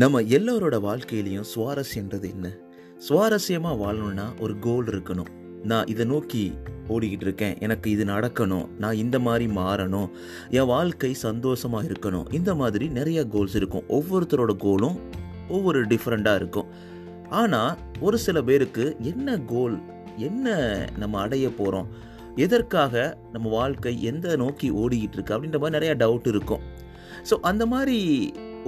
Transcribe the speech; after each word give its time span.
நம்ம 0.00 0.20
எல்லோரோட 0.20 0.76
வாழ்க்கையிலையும் 0.86 1.46
சுவாரஸ்யன்றது 1.52 2.26
என்ன? 2.34 2.46
சுவாரஸ்யமாக 3.08 3.76
வாழணும்னா 3.82 4.26
ஒரு 4.40 4.58
கோல் 4.58 4.84
இருக்கணும். 4.84 5.28
நான் 5.62 5.86
இதை 5.86 6.04
நோக்கி 6.06 6.52
ஓடிக்கிட்டு 6.88 7.26
இருக்கேன் 7.28 7.54
எனக்கு 7.58 7.90
இது 7.90 8.04
நடக்கணும். 8.04 8.66
நான் 8.78 8.96
இந்த 8.96 9.18
மாதிரி 9.18 9.46
மாறணும். 9.46 10.08
என் 10.50 10.66
வாழ்க்கை 10.66 11.14
சந்தோஷமாக 11.14 11.88
இருக்கணும். 11.88 12.26
இந்த 12.32 12.54
மாதிரி 12.54 12.88
நிறைய 12.88 13.26
கோல்ஸ் 13.26 13.54
இருக்கும். 13.54 13.86
ஒவ்வொருத்தரோட 13.88 14.54
கோலும் 14.66 14.98
ஒவ்வொரு 15.48 15.86
டிஃப்ரெண்ட்டாக 15.86 16.34
இருக்கும். 16.34 16.68
ஆனால் 17.28 17.78
ஒரு 18.00 18.18
சில 18.18 18.42
பேருக்கு 18.42 18.96
என்ன 19.12 19.38
கோல் 19.52 19.78
என்ன 20.16 20.56
நம்ம 20.98 21.20
அடைய 21.20 21.48
போகிறோம் 21.48 21.88
எதற்காக 22.36 23.18
நம்ம 23.32 23.48
வாழ்க்கை 23.48 24.02
எந்த 24.02 24.36
நோக்கி 24.36 24.70
ஓடிக்கிட்டு 24.72 25.18
இருக்கு 25.18 25.34
அப்படின்ற 25.36 25.58
மாதிரி 25.58 25.76
நிறைய 25.78 25.94
டவுட் 26.04 26.28
இருக்கும். 26.34 26.60
ஸோ 27.30 27.36
அந்த 27.50 27.66
மாதிரி 27.66 27.98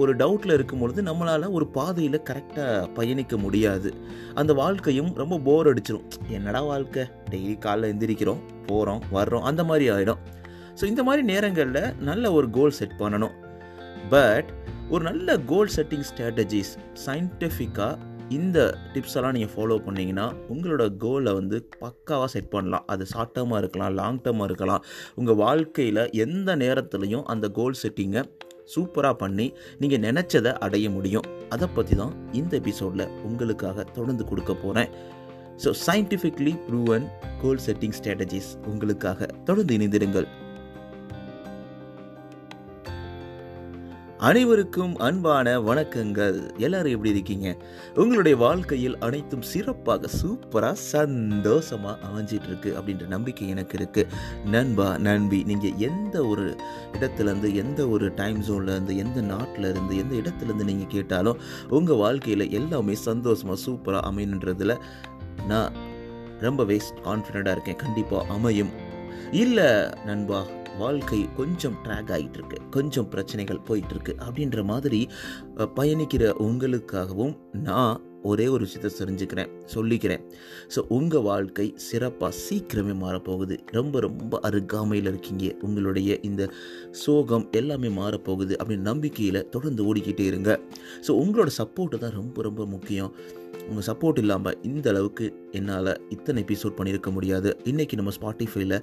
ஒரு 0.01 0.11
டவுட்டில் 0.21 0.55
இருக்கும் 0.55 0.81
பொழுது 0.83 1.01
நம்மளால் 1.09 1.45
ஒரு 1.57 1.65
பாதையில் 1.77 2.25
கரெக்டாக 2.29 2.89
பயணிக்க 2.97 3.37
முடியாது. 3.45 3.89
அந்த 4.41 4.51
வாழ்க்கையும் 4.61 5.11
ரொம்ப 5.21 5.39
போர் 5.47 5.69
அடிச்சிடும் 5.71 6.07
என்னடா 6.37 6.61
வாழ்க்கை? 6.71 7.03
டெய்லி 7.31 7.55
காலைல 7.65 7.91
எந்திரிக்கிறோம் 7.93 8.43
போகிறோம் 8.69 9.01
வர்றோம் 9.17 9.47
அந்த 9.49 9.63
மாதிரி 9.69 9.87
ஆகிடும் 9.95 10.21
ஸோ 10.79 10.85
இந்த 10.91 11.01
மாதிரி 11.07 11.23
நேரங்களில் 11.31 11.95
நல்ல 12.09 12.25
ஒரு 12.37 12.49
கோல் 12.57 12.77
செட் 12.79 12.99
பண்ணணும். 13.01 13.35
பட் 14.13 14.49
ஒரு 14.93 15.03
நல்ல 15.09 15.37
கோல் 15.51 15.73
செட்டிங் 15.77 16.05
ஸ்ட்ராட்டஜிஸ் 16.09 16.71
சயின்டிஃபிக்காக 17.05 17.97
இந்த 18.37 18.59
டிப்ஸ் 18.93 19.15
எல்லாம் 19.19 19.35
நீங்கள் 19.35 19.53
ஃபாலோ 19.53 19.75
பண்ணீங்கன்னா 19.85 20.25
உங்களோட 20.53 20.83
கோலை 21.03 21.31
வந்து 21.37 21.57
பக்காவாக 21.83 22.29
செட் 22.33 22.51
பண்ணலாம். 22.55 22.85
அது 22.93 23.03
ஷார்ட் 23.11 23.33
டேர்மாக 23.35 23.61
இருக்கலாம் 23.61 23.93
லாங் 23.99 24.19
டேர்மாக 24.25 24.49
இருக்கலாம். 24.49 24.83
உங்கள் 25.19 25.39
வாழ்க்கையில் 25.45 26.01
எந்த 26.25 26.55
நேரத்துலையும் 26.63 27.25
அந்த 27.33 27.45
கோல் 27.57 27.79
செட்டிங்கை 27.83 28.23
சூப்பராக 28.75 29.15
பண்ணி 29.23 29.47
நீங்கள் 29.81 30.03
நினச்சதை 30.07 30.53
அடைய 30.65 30.89
முடியும். 30.89 31.27
அதை 31.55 31.67
பற்றி 31.77 31.95
தான் 31.95 32.13
இந்த 32.39 32.53
எபிசோடில் 32.57 33.05
உங்களுக்காக 33.27 33.83
தொடர்ந்து 33.97 34.25
கொடுக்க 34.25 34.53
போகிறேன் 34.53 34.91
so 35.63 35.71
scientifically 35.85 36.53
proven 36.67 37.07
goal 37.41 37.63
setting 37.65 37.95
strategies 37.97 38.51
உங்களுக்காக 38.71 39.29
தொடர்ந்து 39.47 39.73
இணைந்திருங்கள். 39.77 40.27
அனைவருக்கும் 44.27 44.97
அன்பான 44.97 45.59
வணக்கங்கள். 45.59 46.57
எல்லாரும் 46.57 46.91
எப்படி 46.91 47.09
இருக்கீங்க? 47.09 47.57
உங்களுடைய 47.95 48.37
வாழ்க்கையில் 48.37 48.97
அனைத்தும் 48.97 49.41
சிறப்பாக 49.41 50.07
சூப்பராக 50.21 50.71
சந்தோஷமாக 50.71 52.07
அமைஞ்சிட்டு 52.07 52.43
இருக்கு 52.43 52.73
அப்படின்ற 52.79 53.07
நம்பிக்கை 53.07 53.49
எனக்கு 53.49 53.77
இருக்கு. 53.77 54.07
நண்பா 54.45 54.97
நண்பி 54.97 55.43
நீங்கள் 55.43 55.77
எந்த 55.77 56.25
ஒரு 56.25 56.55
இடத்துலேருந்து 56.93 57.53
எந்த 57.53 57.87
ஒரு 57.87 58.13
டைம் 58.13 58.41
ஜோன்லேருந்து 58.41 58.95
எந்த 58.95 59.21
நாட்டில் 59.21 59.69
இருந்து 59.69 59.97
எந்த 59.97 60.15
இடத்துலேருந்து 60.15 60.63
நீங்கள் 60.63 60.87
கேட்டாலும் 60.87 61.39
உங்கள் 61.69 61.95
வாழ்க்கையில் 61.95 62.51
எல்லாமே 62.51 62.95
சந்தோஷமாக 62.95 63.59
சூப்பராக 63.65 64.07
அமையணுன்றதுல 64.11 64.77
நான் 65.47 65.71
ரொம்பவே 66.39 66.81
கான்ஃபிடெண்ட்டாக 67.05 67.51
இருக்கேன். 67.51 67.75
கண்டிப்பாக 67.75 68.33
அமையும். 68.33 68.87
இல்லை 69.31 69.89
நண்பா 70.05 70.45
வாழ்க்கை 70.77 71.29
கொஞ்சம் 71.35 71.77
ட்ராக் 71.85 72.11
ஆகிட்டு 72.15 72.33
இருக்கு 72.33 72.57
கொஞ்சம் 72.71 73.09
பிரச்சனைகள் 73.09 73.59
போயிட்டு 73.59 73.93
இருக்கு 73.93 74.15
அப்படின்ற 74.27 74.63
மாதிரி 74.63 75.09
பயணிக்கிற 75.57 76.31
உங்களுக்காகவும் 76.47 77.35
நான் 77.51 78.07
ஒரே 78.23 78.47
ஒரு 78.47 78.65
விஷயத்தை 78.65 78.89
தெரிஞ்சுக்கிறேன் 78.99 79.51
சொல்லிக்கிறேன். 79.73 80.23
ஸோ 80.75 80.79
உங்கள் 80.87 81.21
வாழ்க்கை 81.21 81.73
சிறப்பாக 81.75 82.35
சீக்கிரமே 82.35 82.95
மாறப்போகுது. 83.03 83.57
ரொம்ப 83.71 83.99
ரொம்ப 83.99 84.39
அருகாமையில் 84.43 85.05
இருக்கீங்க. 85.05 85.55
உங்களுடைய 85.61 86.19
இந்த 86.21 86.49
சோகம் 86.91 87.49
எல்லாமே 87.51 87.87
மாறப்போகுது 87.87 88.55
அப்படின்னு 88.61 88.89
நம்பிக்கையில் 88.91 89.49
தொடர்ந்து 89.49 89.93
ஓடிக்கிட்டே 89.93 90.25
இருங்க. 90.25 90.59
ஸோ 91.07 91.11
உங்களோட 91.23 91.47
சப்போர்ட்டு 91.57 91.97
தான் 91.97 92.11
ரொம்ப 92.11 92.41
ரொம்ப 92.41 92.65
முக்கியம். 92.65 93.13
உங்கள் 93.69 93.85
சப்போர்ட் 93.87 94.19
இல்லாமல் 94.21 94.57
இந்த 94.69 94.89
அளவுக்கு 94.89 95.25
என்னால் 95.51 95.91
இத்தனை 96.09 96.39
எபிசோட் 96.43 96.75
பண்ணியிருக்க 96.77 97.09
முடியாது. 97.11 97.49
இன்றைக்கி 97.63 97.95
நம்ம 97.99 98.11
ஸ்பாட்டிஃபைல 98.17 98.75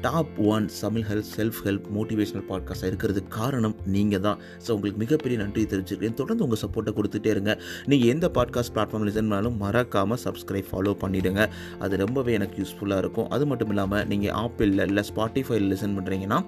top 0.00 0.38
one 0.52 0.66
Tamil 0.80 1.04
help 1.10 1.28
self 1.36 1.60
help 1.66 1.86
motivational 1.96 2.46
பாட்காஸ்ட்டாக 2.50 2.90
இருக்கிறதுக்கு 2.92 3.30
காரணம் 3.38 3.76
நீங்கள் 3.94 4.22
தான். 4.26 4.38
ஸோ 4.66 4.70
உங்களுக்கு 4.76 5.00
மிகப்பெரிய 5.04 5.38
நன்றி 5.42 5.64
தெரிஞ்சுக்கிறேன் 5.72 6.18
தொடர்ந்து 6.20 6.44
உங்கள் 6.46 6.62
சப்போர்ட்டை 6.64 6.94
கொடுத்துட்டே 6.98 7.30
இருங்க. 7.34 7.54
நீங்கள் 7.86 8.10
எந்த 8.14 8.30
பாட்காஸ்ட் 8.38 8.74
பிளாட்ஃபார்ம் 8.76 9.06
லிசன் 9.08 9.28
பண்ணாலும் 9.28 9.56
மறக்காமல் 9.64 10.20
சப்ஸ்கிரைப் 10.24 10.68
ஃபாலோ 10.70 10.94
பண்ணிவிடுங்க 11.04 11.44
அது 11.78 11.96
ரொம்பவே 12.04 12.32
எனக்கு 12.32 12.56
யூஸ்ஃபுல்லாக 12.62 13.04
இருக்கும். 13.04 13.28
அது 13.28 13.46
மட்டும் 13.52 13.68
இல்லாமல் 13.68 14.04
நீங்கள் 14.12 14.34
ஆப்பிளில் 14.44 14.84
இல்லை 14.86 15.04
ஸ்பாட்டிஃபைல 15.10 15.70
லிசன் 15.74 15.96
பண்ணுறீங்கன்னா 15.98 16.40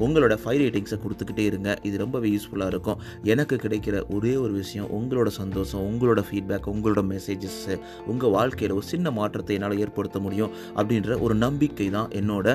உங்களோட 0.00 0.34
ஃபைவ் 0.44 0.60
ரேட்டிங்ஸை 0.64 1.00
கொடுத்துக்கிட்டே 1.06 1.46
இருங்க. 1.52 1.70
இது 1.82 1.96
ரொம்பவே 2.04 2.30
யூஸ்ஃபுல்லாக 2.36 2.74
இருக்கும். 2.74 3.00
எனக்கு 3.22 3.56
கிடைக்கிற 3.56 3.96
ஒரே 4.16 4.34
ஒரு 4.36 4.52
விஷயம் 4.62 4.90
உங்களோட 4.98 5.28
சந்தோஷம் 5.40 5.84
உங்களோட 5.90 6.20
ஃபீட்பேக் 6.28 6.70
உங்களோட 6.74 7.02
சேஞ்சஸ் 7.36 7.80
உங்கள் 8.06 8.30
வாழ்க்கையில் 8.30 8.76
ஒரு 8.76 8.86
சின்ன 8.86 9.10
மாற்றத்தை 9.10 9.54
என்னால் 9.56 9.78
ஏற்படுத்த 9.78 10.18
முடியும் 10.18 10.54
அப்படின்ற 10.76 11.18
ஒரு 11.20 11.34
நம்பிக்கை 11.36 11.88
தான் 11.90 12.12
என்னோட 12.12 12.48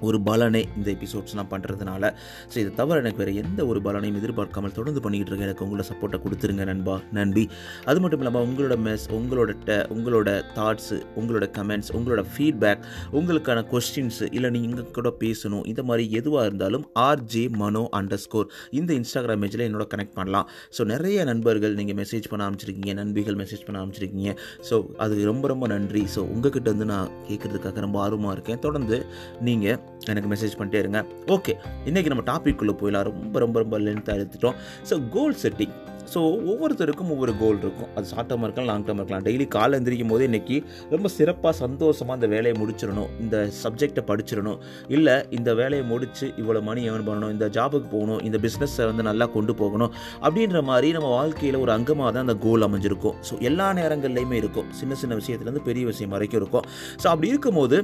ஒரு 0.00 0.20
பலனை 0.22 0.62
இந்த 0.76 0.88
எபிசோட்ஸ் 0.92 1.34
நான் 1.34 1.50
பண்ணுறதுனால 1.50 2.04
ஸோ 2.50 2.56
இதை 2.56 2.70
தவிர 2.74 2.98
எனக்கு 2.98 3.18
வேறு 3.18 3.34
எந்த 3.36 3.66
ஒரு 3.66 3.80
பலனையும் 3.82 4.16
எதிர்பார்க்காமல் 4.16 4.72
தொடர்ந்து 4.72 5.00
பண்ணிக்கிட்டு 5.00 5.32
இருக்கேன் 5.32 5.48
எனக்கு 5.48 5.66
உங்களோட 5.66 5.86
சப்போர்ட்டை 5.90 6.20
கொடுத்துருங்க 6.20 6.64
நண்பா 6.64 6.96
நன்பி 7.12 7.44
அது 7.84 8.00
மட்டும் 8.00 8.20
இல்லாமல் 8.20 8.46
உங்களோட 8.46 8.76
மெஸ் 8.82 9.06
உங்களோட 9.14 9.54
ட- 9.64 9.86
உங்களோட 9.90 10.28
தாட்ஸு 10.54 10.98
உங்களோட 11.16 11.48
கமெண்ட்ஸ் 11.56 11.92
உங்களோட 11.92 12.24
ஃபீட்பேக் 12.32 12.82
உங்களுக்கான 13.12 13.64
கொஸ்டின்ஸு 13.70 14.28
இல்லை 14.30 14.50
நீங்கள் 14.50 14.90
கூட 14.92 15.14
பேசணும் 15.20 15.66
இந்த 15.66 15.82
மாதிரி 15.82 16.10
எதுவாக 16.12 16.46
இருந்தாலும் 16.46 16.84
ஆர்ஜே 17.00 17.50
மனோ 17.56 17.88
அண்டர் 17.92 18.20
ஸ்கோர் 18.20 18.48
இந்த 18.70 18.94
இன்ஸ்டாகிராம் 18.94 19.42
பேஜில் 19.42 19.66
என்னோட 19.66 19.86
கனெக்ட் 19.90 20.14
பண்ணலாம். 20.14 20.46
ஸோ 20.78 20.84
நிறைய 20.84 21.24
நண்பர்கள் 21.24 21.74
நீங்கள் 21.74 21.96
மெசேஜ் 21.96 22.28
பண்ண 22.28 22.48
ஆரம்பிச்சிருக்கீங்க 22.48 22.94
நண்பிகள் 22.94 23.38
மெசேஜ் 23.40 23.64
பண்ண 23.66 23.80
ஆரம்பிச்சிருக்கீங்க. 23.80 24.32
ஸோ 24.70 24.74
அது 24.96 25.24
ரொம்ப 25.24 25.48
ரொம்ப 25.48 25.66
நன்றி. 25.66 26.04
ஸோ 26.14 26.20
உங்ககிட்ட 26.30 26.70
வந்து 26.70 26.84
நான் 26.84 27.10
கேட்குறதுக்காக 27.28 27.80
ரொம்ப 27.80 28.00
ஆர்வமாக 28.00 28.32
இருக்கேன். 28.32 28.58
தொடர்ந்து 28.58 28.98
நீங்கள் 29.40 29.78
எனக்கு 30.08 30.30
மெசேஜ் 30.32 30.58
பண்ணிட்டே 30.58 30.82
இருங்க. 30.84 31.02
ஓகே 31.36 31.54
இன்றைக்கி 31.90 32.12
நம்ம 32.14 32.24
டாபிக்குள்ளே 32.32 32.74
போயிடலாம். 32.80 33.06
ரொம்ப 33.12 33.38
ரொம்ப 33.46 33.58
ரொம்ப 33.64 33.78
லென்த்தாக 33.86 34.18
எடுத்துட்டோம். 34.18 34.58
ஸோ 34.90 34.96
கோல் 35.16 35.38
செட்டிங் 35.44 35.76
ஸோ 36.12 36.20
ஒவ்வொருத்தருக்கும் 36.50 37.10
ஒவ்வொரு 37.14 37.32
கோல் 37.40 37.58
இருக்கும். 37.62 37.90
அது 37.96 38.06
ஷார்ட் 38.10 38.28
டேர்மாக 38.30 38.46
இருக்கலாம் 38.46 38.68
லாங் 38.70 38.84
டேர்மாக 38.86 39.02
இருக்கலாம். 39.02 39.24
டெய்லி 39.26 39.44
காலை 39.54 39.74
எந்திரிக்கும் 39.78 40.12
போது 40.12 40.22
இன்றைக்கி 40.28 40.56
ரொம்ப 40.94 41.08
சிறப்பாக 41.16 41.52
சந்தோஷமாக 41.60 42.16
அந்த 42.18 42.28
வேலையை 42.32 42.54
முடிச்சிடணும். 42.60 43.10
இந்த 43.24 43.36
சப்ஜெக்டை 43.60 44.02
படிச்சிடணும். 44.08 44.58
இல்லை 44.96 45.14
இந்த 45.38 45.50
வேலையை 45.60 45.84
முடித்து 45.92 46.26
இவ்வளோ 46.42 46.62
மணி 46.68 46.82
ஏர்ன் 46.90 47.06
பண்ணணும். 47.08 47.32
இந்த 47.36 47.48
ஜாபுக்கு 47.56 47.88
போகணும். 47.94 48.20
இந்த 48.28 48.38
பிஸ்னஸை 48.46 48.86
வந்து 48.90 49.04
நல்லா 49.10 49.28
கொண்டு 49.36 49.54
போகணும். 49.62 49.92
அப்படின்ற 50.26 50.62
மாதிரி 50.70 50.90
நம்ம 50.96 51.10
வாழ்க்கையில் 51.18 51.60
ஒரு 51.64 51.72
அங்கமாக 51.76 52.10
தான் 52.16 52.26
அந்த 52.26 52.36
கோல் 52.46 52.66
அமைஞ்சிருக்கும். 52.68 53.16
ஸோ 53.28 53.40
எல்லா 53.50 53.68
நேரங்கள்லையுமே 53.80 54.38
இருக்கும். 54.42 54.68
சின்ன 54.80 54.98
சின்ன 55.02 55.20
விஷயத்துலேருந்து 55.20 55.64
பெரிய 55.70 55.86
விஷயம் 55.92 56.14
வரைக்கும் 56.16 56.42
இருக்கும். 56.42 56.66
ஸோ 57.04 57.08
அப்படி 57.12 57.30
இருக்கும்போது 57.34 57.78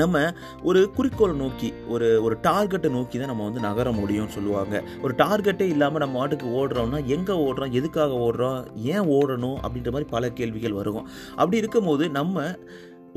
நம்ம 0.00 0.22
ஒரு 0.62 0.80
குறிக்கோளை 0.96 1.34
நோக்கி 1.36 1.68
ஒரு 1.88 2.08
ஒரு 2.22 2.36
டார்கெட்டை 2.48 2.90
நோக்கி 2.96 3.16
தான் 3.18 3.32
நம்ம 3.32 3.44
வந்து 3.48 3.66
நகர 3.68 3.90
முடியும்னு 3.90 4.36
சொல்லுவாங்க. 4.36 4.82
ஒரு 5.02 5.14
டார்கெட்டே 5.24 5.68
இல்லாமல் 5.74 6.02
நம்ம 6.04 6.18
மாட்டுக்கு 6.18 6.48
ஓடுறோம்னா 6.60 7.00
எங்கே 7.16 7.36
ஓடுறோம் 7.48 7.76
எதுக்காக 7.80 8.14
ஓடுறோம் 8.28 8.60
ஏன் 8.94 9.06
ஓடணும் 9.18 9.58
அப்படின்ற 9.64 9.92
மாதிரி 9.96 10.10
பல 10.16 10.30
கேள்விகள் 10.40 10.78
வரும். 10.80 11.04
அப்படி 11.36 11.56
இருக்கும்போது 11.64 12.06
நம்ம 12.18 12.46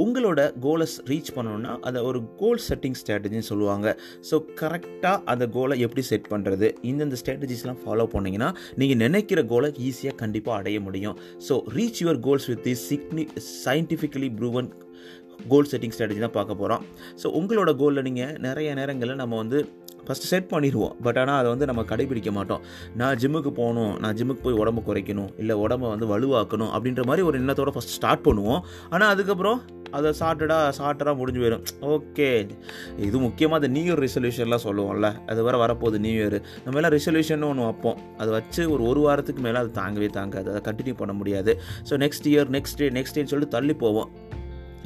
உங்களோட 0.04 0.40
கோலை 0.64 0.86
ரீச் 1.10 1.30
பண்ணணும்னா 1.36 1.74
அதை 1.88 2.00
ஒரு 2.08 2.20
கோல் 2.40 2.60
செட்டிங் 2.68 2.98
ஸ்ட்ராட்டஜின்னு 3.02 3.48
சொல்லுவாங்க. 3.50 3.88
ஸோ 4.30 4.36
கரெக்டாக 4.62 5.20
அந்த 5.32 5.46
கோலை 5.48 5.76
எப்படி 5.86 6.02
செட் 6.10 6.28
பண்ணுறது 6.32 6.70
இந்தந்த 6.92 7.18
ஸ்ட்ராட்டஜிஸ்லாம் 7.22 7.80
ஃபாலோ 7.84 8.06
பண்ணிங்கன்னா 8.16 8.50
நீங்கள் 8.82 9.02
நினைக்கிற 9.06 9.44
கோலை 9.52 9.70
ஈஸியாக 9.90 10.16
கண்டிப்பாக 10.24 10.60
அடைய 10.60 10.80
முடியும். 10.88 11.16
So 11.50 11.56
reach 11.78 12.02
your 12.04 12.20
goals 12.28 12.48
with 12.52 12.64
the 12.64 12.74
சிக்னி 12.90 13.26
scientifically 13.66 14.30
proven 14.42 14.70
goal 15.54 15.70
setting 15.72 15.96
strategy 15.96 16.24
தான் 16.26 16.38
பார்க்க 16.38 16.62
போகிறோம் 16.62 16.84
ஸோ 17.24 17.28
உங்களோட 17.40 17.74
கோலில் 17.82 18.06
நீங்கள் 18.10 18.36
நிறைய 18.48 18.70
நேரங்களில் 18.82 19.22
நம்ம 19.24 19.38
வந்து 19.44 19.60
ஃபஸ்ட்டு 20.08 20.30
செட் 20.32 20.50
பண்ணிடுவோம். 20.52 20.92
பட் 21.06 21.18
ஆனால் 21.22 21.38
அதை 21.42 21.48
வந்து 21.54 21.68
நம்ம 21.70 21.84
கடைபிடிக்க 21.92 22.32
மாட்டோம். 22.38 22.64
நான் 23.00 23.16
ஜிம்முக்கு 23.22 23.52
போகணும் 23.60 23.94
நான் 24.04 24.18
ஜிம்முக்கு 24.18 24.44
போய் 24.48 24.60
உடம்பு 24.64 24.82
குறைக்கணும் 24.90 25.32
இல்லை 25.42 25.56
உடம்ப 25.64 25.90
வந்து 25.94 26.08
வலுவாக்கணும் 26.12 26.72
அப்படின்ற 26.76 27.04
மாதிரி 27.10 27.24
ஒரு 27.30 27.40
எண்ணத்தோட 27.42 27.72
ஃபஸ்ட் 27.76 27.96
ஸ்டார்ட் 28.00 28.24
பண்ணுவோம். 28.28 28.62
ஆனால் 28.94 29.12
அதுக்கப்புறம் 29.14 29.60
அதை 29.98 30.10
சாட்டடாக 30.20 30.70
சார்ட்டராக 30.78 31.16
முடிஞ்சு 31.20 31.42
போயிடும். 31.42 31.64
ஓகே 31.94 32.28
இது 33.08 33.18
முக்கியமாக 33.26 33.60
அந்த 33.60 33.70
நியூ 33.76 33.84
இயர் 33.88 34.02
ரெசல்யூஷன்லாம் 34.06 34.64
சொல்லுவோம்ல. 34.66 35.10
அது 35.32 35.46
வர 35.48 35.56
வரப்போகுது 35.64 36.00
நியூ 36.06 36.16
இயர் 36.22 36.38
நம்ம 36.66 36.78
எல்லாம் 36.80 36.96
ரெசல்யூஷன் 36.98 37.48
ஒன்று 37.50 37.68
வைப்போம். 37.70 38.00
அதை 38.22 38.30
வச்சு 38.38 38.62
ஒரு 38.74 38.84
ஒரு 38.92 39.02
வாரத்துக்கு 39.06 39.44
மேலே 39.48 39.60
அது 39.64 39.72
தாங்கவே 39.82 40.10
தாங்காது. 40.20 40.50
அதை 40.54 40.62
கண்டினியூ 40.70 40.96
பண்ண 41.02 41.16
முடியாது. 41.20 41.54
So 41.90 42.00
next 42.06 42.30
year 42.34 42.52
next 42.58 42.80
day 42.82 42.90
next 43.00 43.18
டேன்னு 43.18 43.34
சொல்லிட்டு 43.34 43.56
தள்ளி 43.58 43.76
போவோம். 43.86 44.10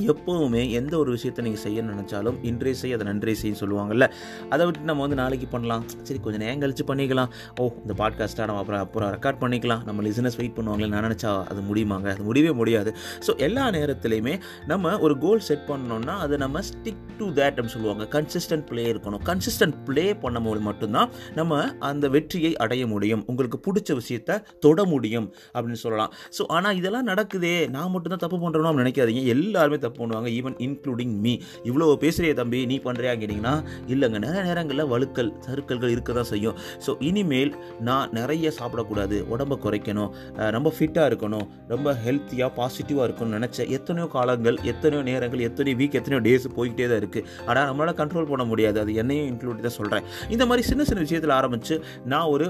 எப்போவுமே 0.07 0.71
எந்த 0.71 0.97
ஒரு 0.97 1.11
விஷயத்தை 1.11 1.43
நீங்கள் 1.43 1.61
செய்ய 1.61 1.81
நினச்சாலும் 1.81 2.37
இன்றைய 2.41 2.75
செய் 2.77 2.93
அதை 2.93 3.07
நன்றே 3.07 3.33
செய்யும் 3.33 3.59
சொல்லுவாங்கல்ல. 3.61 4.11
அதை 4.49 4.65
விட்டு 4.65 4.87
நம்ம 4.89 5.01
வந்து 5.01 5.15
நாளைக்கு 5.15 5.47
பண்ணலாம். 5.47 5.83
சரி 6.03 6.19
கொஞ்சம் 6.19 6.41
நேரம் 6.41 6.61
கழிச்சு 6.61 6.85
பண்ணிக்கலாம். 6.87 7.31
ஓ 7.59 7.65
இந்த 7.81 7.93
பாட்காஸ்ட்டாக 8.03 8.45
நம்ம 8.45 8.59
அப்புறம் 8.59 8.79
அப்புறம் 8.79 9.11
ரெக்கார்ட் 9.15 9.39
பண்ணிக்கலாம். 9.43 9.83
நம்ம 9.85 10.03
லிசனஸ் 10.03 10.37
வெயிட் 10.37 10.55
பண்ணுவாங்களே 10.57 10.87
நான் 10.87 11.03
நினச்சா 11.03 11.31
அது 11.47 11.61
முடியுமாங்க? 11.61 12.07
அது 12.15 12.23
முடியவே 12.23 12.51
முடியாது. 12.51 12.95
ஸோ 13.27 13.37
எல்லா 13.37 13.69
நேரத்துலையுமே 13.69 14.39
நம்ம 14.67 14.99
ஒரு 14.99 15.17
கோல் 15.17 15.39
செட் 15.39 15.65
பண்ணோம்னா 15.67 16.17
அதை 16.17 16.37
நம்ம 16.37 16.59
ஸ்டிக் 16.59 17.03
டு 17.17 17.25
தேட் 17.25 17.57
அப்படின்னு 17.57 17.75
சொல்லுவாங்க. 17.75 18.07
கன்சிஸ்டன்ட் 18.17 18.65
ப்ளே 18.65 18.93
இருக்கணும். 18.93 19.23
கன்சிஸ்டன்ட் 19.31 19.77
ப்ளே 19.85 20.13
பண்ணும்போது 20.13 20.59
மட்டும்தான் 20.59 21.09
நம்ம 21.35 21.61
அந்த 21.79 22.09
வெற்றியை 22.09 22.57
அடைய 22.57 22.87
முடியும். 22.87 23.23
உங்களுக்கு 23.25 23.59
பிடிச்ச 23.67 23.99
விஷயத்த 24.01 24.41
தொட 24.59 24.85
முடியும் 24.85 25.33
அப்படின்னு 25.53 25.81
சொல்லலாம். 25.85 26.13
ஸோ 26.37 26.41
ஆனால் 26.47 26.75
இதெல்லாம் 26.75 27.07
நடக்குதே. 27.07 27.69
நான் 27.69 27.91
மட்டும்தான் 27.91 28.23
தப்பு 28.25 28.37
பண்ணுறோம்னு 28.43 28.81
நினைக்காதீங்க. 28.83 29.23
எல்லாருமே 29.25 29.77
தப்பு 29.77 29.88
பண்ணுவாங்க 29.97 30.30
ஈவன் 30.39 30.56
இன்க்ளூடிங் 30.68 31.15
மீ 31.25 31.33
இவ்வளோ 31.69 31.88
பேசுகிறிய 32.03 32.33
தம்பி 32.39 32.59
நீ 32.71 32.77
பண்ணுறியா 32.88 33.13
கேட்டிங்கன்னா 33.21 33.56
இல்லைங்க. 33.94 34.19
நிறைய 34.25 34.44
நேரங்களில் 34.50 34.89
வழுக்கல் 34.94 35.31
சறுக்கல்கள் 35.47 35.94
இருக்க 35.95 36.18
தான் 36.19 36.30
செய்யும். 36.33 36.57
ஸோ 36.86 36.94
இனிமேல் 37.09 37.53
நான் 37.89 38.13
நிறைய 38.19 38.51
சாப்பிடக்கூடாது. 38.59 39.19
உடம்பை 39.33 39.57
குறைக்கணும். 39.65 40.12
ரொம்ப 40.57 40.69
ஃபிட்டாக 40.77 41.09
இருக்கணும். 41.12 41.45
ரொம்ப 41.74 41.94
ஹெல்த்தியாக 42.06 42.51
பாசிட்டிவாக 42.59 43.07
இருக்கணும்னு 43.09 43.38
நினச்ச 43.39 43.68
எத்தனையோ 43.77 44.07
காலங்கள் 44.18 44.57
எத்தனையோ 44.74 45.01
நேரங்கள் 45.09 45.45
எத்தனையோ 45.50 45.77
வீக் 45.81 45.97
எத்தனையோ 46.01 46.21
டேஸ் 46.27 46.47
போய்கிட்டே 46.57 46.88
தான் 46.92 47.01
இருக்குது 47.03 47.25
ஆனால் 47.50 47.68
நம்மளால் 47.69 48.00
கண்ட்ரோல் 48.01 48.30
பண்ண 48.31 48.44
முடியாது. 48.51 48.77
அது 48.83 48.94
என்னையும் 49.03 49.27
இன்க்ளூட் 49.31 49.65
தான் 49.68 49.77
சொல்கிறேன் 49.80 50.06
இந்த 50.33 50.44
மாதிரி 50.50 50.63
சின்ன 50.71 50.83
சின்ன 50.89 51.01
விஷயத்தில் 51.06 51.35
ஆரம்பித்து 51.39 51.75
நான் 52.13 52.30
ஒரு 52.35 52.47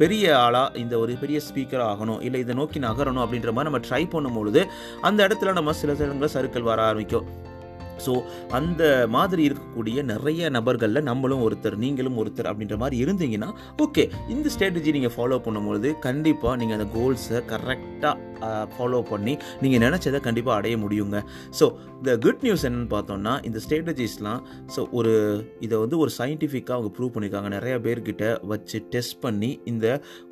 பெரிய 0.00 0.24
ஆளாக 0.44 0.78
இந்த 0.82 0.94
ஒரு 1.02 1.12
பெரிய 1.22 1.38
ஸ்பீக்கராக 1.46 1.88
ஆகணும். 1.92 2.20
இல்லை 2.26 2.38
இதை 2.44 2.54
நோக்கி 2.60 2.78
நகரணும் 2.86 3.22
அப்படின்ற 3.24 3.50
மாதிரி 3.56 3.68
நம்ம 3.70 3.80
ட்ரை 3.88 4.02
பண்ணும்பொழுது 4.14 4.60
அந்த 5.08 5.20
இடத்துல 5.26 5.52
நம்ம 5.58 5.72
சில 5.80 5.94
சிலங்களை 6.00 6.28
சருக்கள் 6.34 6.68
வர 6.70 6.81
ஆரம்பிக்கும் 6.82 7.28
ஸோ 8.06 8.14
அந்த 8.58 8.82
மாதிரி 9.16 9.42
இருக்கக்கூடிய 9.48 10.02
நிறைய 10.12 10.50
நபர்களில் 10.58 11.06
நம்மளும் 11.10 11.44
ஒருத்தர் 11.46 11.78
நீங்களும் 11.84 12.18
ஒருத்தர் 12.22 12.50
அப்படின்ற 12.52 12.76
மாதிரி 12.82 12.98
இருந்தீங்கன்னா 13.04 13.50
ஓகே 13.86 14.04
இந்த 14.34 14.50
ஸ்ட்ராட்டஜி 14.56 14.92
நீங்கள் 14.98 15.14
ஃபாலோ 15.16 15.38
பண்ணும்பொழுது 15.46 15.90
கண்டிப்பாக 16.08 16.56
நீங்கள் 16.62 16.78
அந்த 16.78 16.88
கோல்ஸை 16.98 17.40
கரெக்டாக 17.52 18.14
ஃபாலோ 18.74 19.00
பண்ணி 19.10 19.32
நீங்கள் 19.62 19.82
நினச்சதை 19.84 20.18
கண்டிப்பாக 20.26 20.58
அடைய 20.60 20.76
முடியுங்க. 20.84 21.18
ஸோ 21.58 21.64
இந்த 21.98 22.12
குட் 22.24 22.42
நியூஸ் 22.46 22.64
என்னன்னு 22.68 22.88
பார்த்தோம்னா 22.94 23.34
இந்த 23.48 23.58
ஸ்ட்ராட்டஜிஸ்லாம் 23.64 24.40
ஸோ 24.74 24.80
ஒரு 24.98 25.12
இதை 25.66 25.76
வந்து 25.82 25.96
ஒரு 26.02 26.10
சயின்டிஃபிக்காக 26.18 26.76
அவங்க 26.76 26.90
ப்ரூவ் 26.96 27.12
பண்ணியிருக்காங்க. 27.14 27.50
நிறைய 27.56 27.74
பேர்கிட்ட 27.84 28.24
வச்சு 28.52 28.78
டெஸ்ட் 28.94 29.16
பண்ணி 29.24 29.50
இந்த 29.72 29.86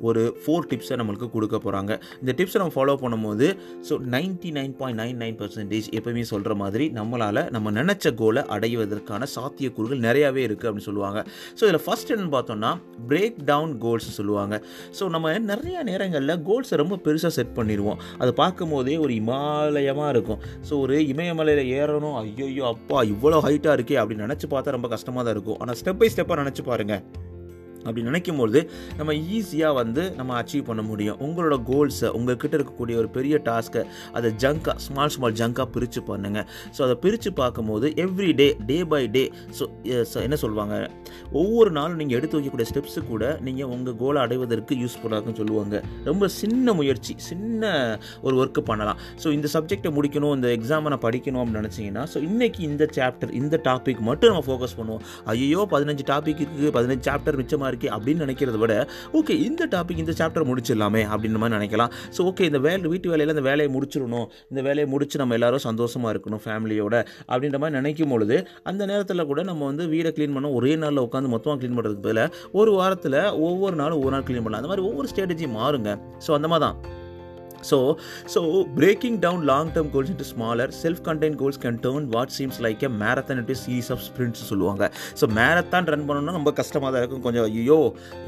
ஒரு 0.07 0.21
ஃபோர் 0.41 0.67
டிப்ஸை 0.71 0.97
நம்மளுக்கு 1.01 1.29
கொடுக்க 1.35 1.55
போகிறாங்க 1.57 1.91
இந்த 2.21 2.31
டிப்ஸை 2.39 2.59
நம்ம 2.61 2.75
ஃபாலோ 2.77 2.95
பண்ணும்போது 3.03 3.47
so 3.89 3.93
ninety 4.15 4.51
nine 4.59 4.73
point 4.81 4.99
nine 5.03 5.19
nine 5.23 5.37
percentage 5.41 5.87
எப்பவுமே 5.99 6.25
சொல்கிற 6.33 6.55
மாதிரி 6.63 6.87
நம்மளால் 6.99 7.41
நம்ம 7.55 7.60
நம்ம 7.61 7.71
நினச்ச 7.79 8.13
கோலை 8.19 8.41
அடைவதற்கான 8.53 9.23
சாத்தியக்கூறுகள் 9.33 9.99
நிறையாவே 10.05 10.41
இருக்குது 10.47 10.67
அப்படின்னு 10.69 10.87
சொல்லுவாங்க. 10.87 11.19
ஸோ 11.57 11.61
இதில் 11.67 11.83
ஃபஸ்ட் 11.85 12.11
என்னன்னு 12.13 12.33
பார்த்தோம்னா 12.35 12.71
பிரேக் 13.09 13.37
டவுன் 13.49 13.73
கோல்ஸ் 13.83 14.07
சொல்லுவாங்க. 14.17 14.55
ஸோ 14.97 15.03
நம்ம 15.15 15.33
நிறைய 15.51 15.77
நேரங்களில் 15.89 16.35
கோல்ஸை 16.47 16.77
ரொம்ப 16.81 16.97
பெருசாக 17.05 17.33
செட் 17.37 17.53
பண்ணிடுவோம். 17.59 17.99
அதை 18.21 18.31
பார்க்கும்போதே 18.41 18.95
ஒரு 19.05 19.13
இமாலயமாக 19.21 20.13
இருக்கும். 20.15 20.41
ஸோ 20.69 20.73
ஒரு 20.85 20.97
இமயமலையில் 21.13 21.71
ஏறணும். 21.79 22.15
ஐயோ 22.21 22.63
அப்பா 22.73 22.99
இவ்வளோ 23.13 23.41
ஹைட்டாக 23.47 23.77
இருக்கே 23.79 23.99
அப்படின்னு 24.03 24.27
நினச்சி 24.27 24.49
பார்த்தா 24.55 24.77
ரொம்ப 24.77 24.89
கஷ்டமாக 24.95 25.23
தான் 25.27 25.35
இருக்கும். 25.37 25.59
ஆனால் 25.63 25.79
ஸ்டெப் 25.81 26.01
பை 26.01 26.09
ஸ்டெப்பாக 26.15 26.43
நினச்சி 26.43 26.65
பாருங்கள் 26.71 27.03
அப்படி 27.83 28.05
நினைக்கும் 28.09 28.39
பொழுது 28.41 28.61
நம்ம 28.99 29.13
ஈஸியாக 29.37 29.73
வந்து 29.81 30.03
நம்ம 30.19 30.37
அச்சீவ் 30.41 30.65
பண்ண 30.69 30.81
முடியும். 30.91 31.17
உங்களோட 31.27 31.57
கோல்ஸை 31.69 32.09
உங்கள்கிட்ட 32.19 32.55
இருக்கக்கூடிய 32.59 32.95
ஒரு 33.01 33.09
பெரிய 33.17 33.35
டாஸ்க்கை 33.49 33.83
அதை 34.17 34.31
ஜங்காக 34.43 34.75
ஸ்மால் 34.87 35.13
ஸ்மால் 35.15 35.37
ஜங்காக 35.41 35.67
பிரித்து 35.75 36.03
பண்ணுங்கள் 36.11 36.47
ஸோ 36.77 36.81
அதை 36.87 36.97
பிரித்து 37.05 37.29
பார்க்கும்போது 37.41 37.87
every 38.05 38.31
day 38.41 38.47
day 38.69 38.77
by 38.93 39.03
day 39.15 39.23
so 39.59 40.17
என்ன 40.27 40.39
சொல்லுவாங்க 40.43 40.75
ஒவ்வொரு 41.41 41.71
நாளும் 41.77 41.99
நீங்கள் 42.01 42.17
எடுத்து 42.19 42.37
வைக்கக்கூடிய 42.37 42.67
ஸ்டெப்ஸு 42.71 43.01
கூட 43.11 43.25
நீங்கள் 43.47 43.69
உங்கள் 43.75 43.97
கோலை 44.01 44.19
அடைவதற்கு 44.25 44.73
யூஸ்ஃபுல்லாக 44.83 45.17
இருக்குன்னு 45.17 45.41
சொல்லுவாங்க. 45.41 45.75
ரொம்ப 46.09 46.27
சின்ன 46.39 46.73
முயற்சி 46.79 47.13
சின்ன 47.29 47.71
ஒரு 48.25 48.35
ஒர்க்கு 48.41 48.61
பண்ணலாம். 48.69 48.99
ஸோ 49.23 49.27
இந்த 49.37 49.47
சப்ஜெக்டை 49.55 49.91
முடிக்கணும் 49.97 50.35
இந்த 50.37 50.49
எக்ஸாமை 50.57 50.91
நான் 50.93 51.03
படிக்கணும் 51.07 51.41
அப்படின்னு 51.43 51.61
நினச்சிங்கன்னா 51.61 52.03
ஸோ 52.13 52.19
இன்றைக்கி 52.29 52.61
இந்த 52.69 52.83
சாப்டர் 52.97 53.33
இந்த 53.41 53.55
டாபிக் 53.69 54.01
மட்டும் 54.09 54.31
நம்ம 54.33 54.45
ஃபோக்கஸ் 54.49 54.75
பண்ணுவோம். 54.79 55.03
ஐயோ 55.33 55.63
பதினஞ்சு 55.73 56.05
டாபிக் 56.13 56.41
இருக்குது 56.43 56.71
பதினஞ்சு 56.77 57.05
சாப்டர் 57.09 57.39
மிச்சமாக 57.41 57.69
இருக்கே 57.71 57.91
அப்படின்னு 57.97 58.25
நினைக்கிறத 58.27 58.59
விட 58.63 58.73
ஓகே 59.19 59.35
இந்த 59.47 59.67
டாபிக் 59.75 60.03
இந்த 60.03 60.15
சாப்டர் 60.21 60.47
முடிச்சிடலாமே 60.51 61.03
அப்படின்ற 61.13 61.39
மாதிரி 61.43 61.57
நினைக்கலாம். 61.57 61.91
ஸோ 62.15 62.19
ஓகே 62.29 62.45
இந்த 62.51 62.59
வேலை 62.67 62.89
வீட்டு 62.93 63.11
வேலையில் 63.13 63.33
இந்த 63.35 63.45
வேலையை 63.49 63.69
முடிச்சிடணும். 63.75 64.27
இந்த 64.51 64.61
வேலையை 64.67 64.87
முடிச்சு 64.93 65.21
நம்ம 65.23 65.35
எல்லாரும் 65.39 65.65
சந்தோஷமாக 65.69 66.13
இருக்கணும் 66.13 66.43
ஃபேமிலியோட 66.45 66.95
அப்படின்ற 67.31 67.59
மாதிரி 67.63 67.77
நினைக்கும் 67.79 68.13
பொழுது 68.15 68.37
அந்த 68.71 68.81
நேரத்தில் 68.91 69.27
கூட 69.31 69.43
நம்ம 69.51 69.65
வந்து 69.71 69.85
வீடை 69.95 70.11
க்ளீன் 70.17 70.35
பண்ண 70.37 70.53
ஒரே 70.59 70.73
நாளில் 70.83 71.05
உட்காந்து 71.07 71.33
மொத்தமாக 71.35 71.59
க்ளீன் 71.61 71.77
பண்ணுறதுக்கு 71.77 72.07
பதில் 72.07 72.23
ஒரு 72.61 72.73
வாரத்தில் 72.79 73.19
ஒவ்வொரு 73.49 73.77
நாளும் 73.81 73.99
ஒவ்வொரு 73.99 74.15
நாள் 74.15 74.27
க்ளீன் 74.29 74.43
பண்ணலாம். 74.45 74.63
அந்த 74.63 74.71
மாதிரி 74.73 74.87
ஒவ்வொரு 74.89 75.09
ஸ்ட்ராட்டஜி 75.13 75.49
மாறுங்க. 75.59 75.93
ஸோ 76.27 76.33
அந்த 76.39 76.49
மாதிரி 76.53 76.65
தான். 76.67 76.77
So 77.69 77.77
so 78.33 78.41
breaking 78.79 79.17
down 79.25 79.43
long 79.51 79.71
term 79.75 79.91
goals 79.95 80.11
into 80.13 80.27
smaller 80.33 80.73
self 80.81 81.01
contain 81.07 81.37
goals 81.41 81.61
can 81.65 81.79
turn 81.85 82.07
what 82.15 82.33
seems 82.37 82.59
like 82.65 82.83
a 82.87 82.91
marathon 83.03 83.39
into 83.41 83.57
series 83.63 83.89
of 83.95 84.03
sprints 84.07 84.43
சொல்லுவாங்க. 84.51 84.83
ஸோ 85.21 85.27
மேரத்தான் 85.39 85.87
ரன் 85.93 86.05
பண்ணணும்னா 86.09 86.35
ரொம்ப 86.39 86.53
கஷ்டமாக 86.61 86.91
தான் 86.93 87.01
இருக்கும். 87.03 87.23
கொஞ்சம் 87.27 87.47
ஐயோ 87.61 87.79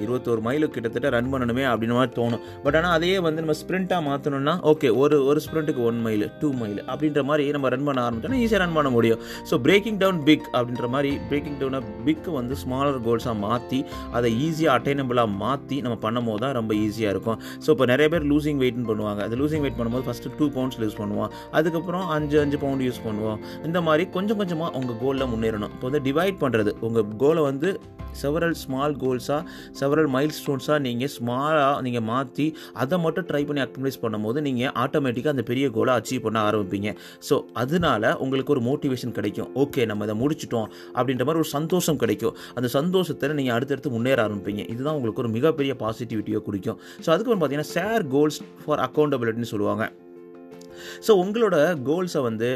இருபத்தோரு 0.04 0.44
மைலு 0.48 0.72
கிட்டத்தட்ட 0.76 1.14
ரன் 1.18 1.32
பண்ணணுமே 1.34 1.66
அப்படின்னு 1.72 1.98
மாதிரி 2.00 2.14
தோணும். 2.20 2.44
பட் 2.66 2.78
ஆனால் 2.80 2.96
அதையே 2.98 3.18
வந்து 3.28 3.44
நம்ம 3.46 3.58
ஸ்ப்ரிண்ட்டாக 3.62 4.02
மாற்றணும்னா 4.10 4.56
ஓகே 4.74 4.92
ஒரு 5.04 5.18
ஒரு 5.30 5.40
ஸ்ப்ரிண்ட்டுக்கு 5.46 5.84
ஒன் 5.90 6.00
மைல் 6.08 6.26
டூ 6.42 6.50
மைல் 6.62 6.80
அப்படின்ற 6.92 7.24
மாதிரி 7.30 7.46
நம்ம 7.58 7.70
ரன் 7.76 7.88
பண்ண 7.90 8.00
ஆரம்பிச்சோன்னா 8.08 8.40
ஈஸியாக 8.44 8.62
ரன் 8.64 8.78
பண்ண 8.78 8.90
முடியும். 8.98 9.22
ஸோ 9.50 9.58
பிரேக்கிங் 9.68 10.00
டவுன் 10.04 10.20
பிக் 10.30 10.48
அப்படின்ற 10.58 10.88
மாதிரி 10.96 11.12
பிரேக்கிங் 11.30 11.58
டவுனை 11.62 11.80
பிக்கு 12.08 12.32
வந்து 12.40 12.56
ஸ்மாலர் 12.64 13.00
கோல்ஸாக 13.08 13.36
மாற்றி 13.46 13.80
அதை 14.18 14.30
ஈஸியாக 14.48 14.78
அட்டைனபிளாக 14.78 15.30
மாற்றி 15.44 15.78
நம்ம 15.86 15.96
பண்ணும் 16.06 16.28
போது 16.30 16.42
தான் 16.46 16.56
ரொம்ப 16.60 16.74
ஈஸியாக 16.86 17.14
இருக்கும். 17.16 17.40
ஸோ 17.66 17.70
இப்போ 17.76 17.86
நிறைய 17.94 18.08
பேர் 18.14 18.28
லூசிங் 18.32 18.60
வெயிட்னு 18.64 18.88
பண்ணுவாங்க. 18.92 19.22
அது 19.26 19.40
லூசிங் 19.42 19.64
வெயிட் 19.66 19.80
பண்ணும்போது 19.80 20.08
ஃபஸ்ட்டு 20.10 20.34
டூ 20.40 20.48
பவுண்ட்ஸ் 20.58 20.80
யூஸ் 20.86 21.00
பண்ணுவோம். 21.02 21.32
அதுக்கப்புறம் 21.60 22.06
அஞ்சு 22.18 22.38
அஞ்சு 22.44 22.60
பவுண்ட் 22.66 22.86
யூஸ் 22.88 23.04
பண்ணுவோம். 23.08 23.40
இந்த 23.70 23.82
மாதிரி 23.88 24.06
கொஞ்சம் 24.18 24.40
கொஞ்சமாக 24.44 24.72
உங்கள் 24.82 25.00
கோலில் 25.04 25.32
முன்னேறணும். 25.34 25.74
இப்போ 25.76 25.88
வந்து 25.90 26.04
டிவைட் 26.10 26.40
பண்ணுறது 26.46 26.74
உங்கள் 26.88 27.10
கோலை 27.24 27.44
வந்து 27.50 27.72
செவரல் 28.22 28.56
ஸ்மால் 28.62 28.96
கோல்ஸாக 29.02 29.42
செவரல் 29.78 30.10
மைல் 30.16 30.34
ஸ்டோன்ஸாக 30.40 30.76
நீங்கள் 30.86 31.12
ஸ்மாலாக 31.14 31.78
நீங்கள் 31.86 32.06
மாற்றி 32.10 32.46
அதை 32.82 32.98
மட்டும் 33.06 33.26
ட்ரை 33.30 33.42
பண்ணி 33.48 33.62
அக்மலைஸ் 33.64 33.98
பண்ணும்போது 34.04 34.40
நீங்கள் 34.48 34.72
ஆட்டோமேட்டிக்காக 34.84 35.34
அந்த 35.36 35.46
பெரிய 35.50 35.66
கோலை 35.78 35.94
அச்சீவ் 36.00 36.22
பண்ண 36.26 36.38
ஆரம்பிப்பீங்க. 36.50 36.90
ஸோ 37.28 37.38
அதனால 37.62 38.12
உங்களுக்கு 38.24 38.54
ஒரு 38.56 38.64
மோட்டிவேஷன் 38.68 39.16
கிடைக்கும். 39.18 39.50
ஓகே 39.64 39.88
நம்ம 39.92 40.06
இதை 40.08 40.16
முடிச்சிட்டோம் 40.22 40.68
அப்படின்ற 40.98 41.26
மாதிரி 41.30 41.42
ஒரு 41.44 41.52
சந்தோஷம் 41.58 42.00
கிடைக்கும். 42.04 42.36
அந்த 42.58 42.70
சந்தோஷத்தில் 42.78 43.36
நீங்கள் 43.40 43.56
அடுத்தடுத்து 43.58 43.92
முன்னேற 43.96 44.20
ஆரம்பிப்பீங்க. 44.26 44.64
இதுதான் 44.74 44.98
உங்களுக்கு 45.00 45.24
ஒரு 45.24 45.32
மிகப்பெரிய 45.38 45.76
பாசிட்டிவிட்டியை 45.84 46.42
கொடுக்கும் 46.50 46.78
ஸோ 47.06 47.10
அதுக்கு 47.16 47.40
பார்த்தீங்கன்னா 47.42 47.72
ஷேர் 47.76 48.06
கோல்ஸ் 48.16 48.40
ஃபார் 48.66 48.84
அக்கௌண்ட் 48.88 49.13
அக்கௌண்டபிலிட்டின்னு 49.14 49.54
சொல்லுவாங்க. 49.54 49.92
ஸோ 51.08 51.12
உங்களோட 51.24 51.58
கோல்ஸை 51.90 52.24
வந்து 52.30 52.50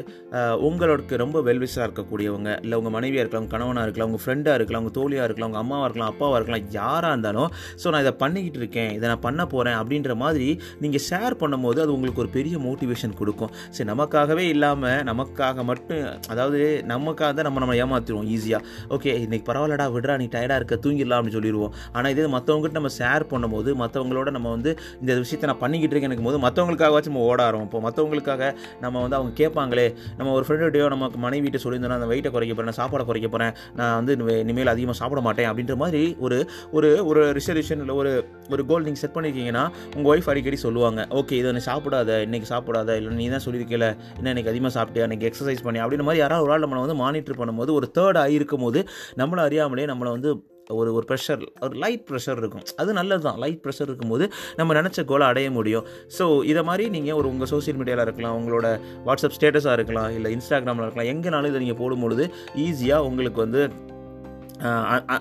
உங்களுக்கு 0.70 1.22
ரொம்ப 1.24 1.38
வெல்விஷாக 1.50 1.88
இருக்கக்கூடியவங்க 1.88 2.50
இல்லை 2.64 2.78
உங்கள் 2.82 2.96
மனைவியாக 2.98 3.24
இருக்கலாம் 3.24 3.46
உங்கள் 3.46 3.56
கணவனாக 3.58 3.86
இருக்கலாம் 3.88 4.10
உங்கள் 4.12 4.24
ஃப்ரெண்டாக 4.26 4.58
இருக்கலாம் 4.60 4.84
உங்கள் 4.84 4.98
தோழியாக 5.00 5.28
இருக்கலாம் 5.28 5.52
உங்கள் 5.52 5.64
அம்மாவாக 5.66 5.88
இருக்கலாம் 5.88 6.12
அப்பாவாக 6.14 6.40
இருக்கலாம் 6.40 6.66
யாராக 6.80 7.14
இருந்தாலும் 7.14 7.50
ஸோ 7.82 7.88
நான் 7.94 8.04
இதை 8.06 8.16
பண்ணிக்கிட்டு 8.24 8.62
இருக்கேன் 8.64 8.92
இதை 8.98 9.06
நான் 9.12 9.24
பண்ண 9.28 9.42
போகிறேன் 9.54 9.78
அப்படின்ற 9.82 10.16
மாதிரி 10.24 10.50
நீங்கள் 10.84 11.04
ஷேர் 11.10 11.36
பண்ணும்போது 11.42 11.80
அது 11.86 11.92
உங்களுக்கு 11.98 12.22
ஒரு 12.24 12.32
பெரிய 12.38 12.56
மோட்டிவேஷன் 12.68 13.16
கொடுக்கும். 13.20 13.52
சரி 13.76 13.88
நமக்காகவே 13.92 14.46
இல்லாமல் 14.56 15.02
நமக்காக 15.10 15.64
மட்டும் 15.70 16.04
அதாவது 16.34 16.60
நமக்காக 16.94 17.30
தான் 17.38 17.48
நம்ம 17.48 17.62
நம்ம 17.64 17.76
ஏமாற்றிடுவோம் 17.84 18.30
ஈஸியாக 18.36 18.62
ஓகே 18.96 19.12
இன்னைக்கு 19.26 19.46
பரவாயில்லடா 19.52 19.86
விடுறா 19.96 20.16
நீ 20.22 20.26
டயர்டாக 20.36 20.60
இருக்க 20.62 20.76
தூங்கிடலாம் 20.86 21.20
அப்படின்னு 21.20 21.38
சொல்லிடுவோம். 21.38 21.74
ஆனால் 21.96 22.12
இதே 22.14 22.28
மற்றவங்ககிட்ட 22.36 22.80
நம்ம 22.80 22.92
ஷேர் 23.00 23.26
பண்ணும்போது 23.32 23.70
மற்றவங்களோட 23.82 24.30
நம்ம 24.38 24.52
வந்து 24.56 24.72
இந்த 25.02 25.12
விஷயத்தை 25.24 25.48
நான் 25.52 25.62
பண்ணிக்கிட்டு 25.64 25.96
இருக்கேன் 25.96 26.28
போது 26.30 26.40
மற்றவங்களுக்காகவாச்சும் 26.46 27.14
நம்ம 27.14 27.26
ஓட 27.32 27.42
ஆரம்பிப்போம். 27.50 27.86
அவங்களுக்காக 28.20 28.46
நம்ம 28.82 29.02
வந்து 29.02 29.18
அவங்க 29.18 29.32
கேட்பாங்களே 29.42 29.88
நம்ம 30.18 30.34
ஒரு 30.34 30.46
ஃப்ரெண்டுடையோ 30.46 30.86
நமக்கு 30.90 31.20
மனைவிட்ட 31.20 31.60
சொல்லியிருந்தோம்னா 31.64 32.00
அந்த 32.00 32.10
வெயிட்டை 32.12 32.32
குறைக்க 32.32 32.54
போகிறேன் 32.54 32.72
நான் 32.72 32.80
சாப்பாடை 32.82 33.04
குறைக்க 33.06 33.28
போகிறேன் 33.28 33.54
நான் 33.80 33.96
வந்து 33.96 34.14
இனிமேல் 34.38 34.74
அதிகமாக 34.74 34.98
சாப்பிட 35.02 35.22
மாட்டேன் 35.22 35.50
அப்படின்ற 35.50 35.76
மாதிரி 35.76 36.04
ஒரு 36.20 36.38
ஒரு 36.74 36.90
ஒரு 37.08 37.24
ரிசர்வேஷன் 37.40 37.82
இல்லை 37.84 37.96
ஒரு 37.96 38.12
ஒரு 38.50 38.64
கோல் 38.66 38.86
நீங்கள் 38.88 39.04
செட் 39.04 39.16
பண்ணியிருக்கீங்கன்னா 39.16 39.66
உங்கள் 39.96 40.12
ஒய்ஃப் 40.14 40.30
அடிக்கடி 40.30 40.60
சொல்லுவாங்க 40.66 41.08
ஓகே 41.18 41.38
இதை 41.38 41.54
நீ 41.54 41.64
சாப்பிடாத 41.68 42.20
இன்றைக்கி 42.28 42.50
சாப்பிடாத 42.52 42.98
இல்லை 43.00 43.16
நீ 43.18 43.28
தான் 43.30 43.46
சொல்லியிருக்கல 43.48 43.88
என்ன 44.18 44.30
இன்னைக்கு 44.30 44.54
அதிகமாக 44.54 44.74
சாப்பிட்டியா 44.78 45.08
இன்னைக்கு 45.08 45.30
எக்ஸசைஸ் 45.32 45.66
பண்ணி 45.68 45.82
அப்படின்ற 45.84 46.06
மாதிரி 46.10 46.24
யாராவது 46.24 46.46
ஒரு 46.46 46.54
ஆள் 46.54 46.66
நம்மளை 46.66 46.84
வந்து 46.86 47.00
மானிட்டர் 47.04 47.42
பண்ணும்போது 47.42 47.74
ஒரு 47.74 47.90
தேர்ட் 47.98 48.22
ஆகி 48.24 48.40
இருக்கும்போது 48.42 48.82
நம்மளை 49.18 49.44
அறியாமலே 49.44 49.90
நம்மளை 49.94 50.12
வந்து 50.14 50.32
ஒரு 50.80 50.90
ஒரு 50.98 51.06
ப்ரெஷர் 51.10 51.44
ஒரு 51.66 51.76
லைட் 51.84 52.06
ப்ரெஷர் 52.10 52.40
இருக்கும். 52.42 52.66
அது 52.82 52.94
நல்லது 53.00 53.24
தான் 53.28 53.40
லைட் 53.44 53.62
ப்ரெஷர் 53.66 53.90
இருக்கும்போது 53.90 54.26
நம்ம 54.60 54.74
நினச்ச 54.82 55.06
கோலை 55.12 55.28
அடைய 55.32 55.50
முடியும். 55.58 55.86
ஸோ 56.18 56.26
இதை 56.52 56.64
மாதிரி 56.70 56.86
நீங்கள் 56.96 57.18
ஒரு 57.20 57.30
உங்கள் 57.34 57.52
சோசியல் 57.54 57.80
மீடியாவில் 57.82 58.06
இருக்கலாம் 58.08 58.38
உங்களோட 58.40 58.68
வாட்ஸ்அப் 59.10 59.38
ஸ்டேட்டஸாக 59.38 59.78
இருக்கலாம் 59.80 60.10
இல்லை 60.18 60.32
இன்ஸ்டாகிராமில் 60.38 60.86
இருக்கலாம் 60.88 61.12
எங்கேனாலும் 61.14 61.52
இதை 61.54 61.62
நீங்கள் 61.66 61.82
போடும்பொழுது 61.84 62.26
ஈஸியாக 62.68 63.08
உங்களுக்கு 63.12 63.42
வந்து 63.46 63.64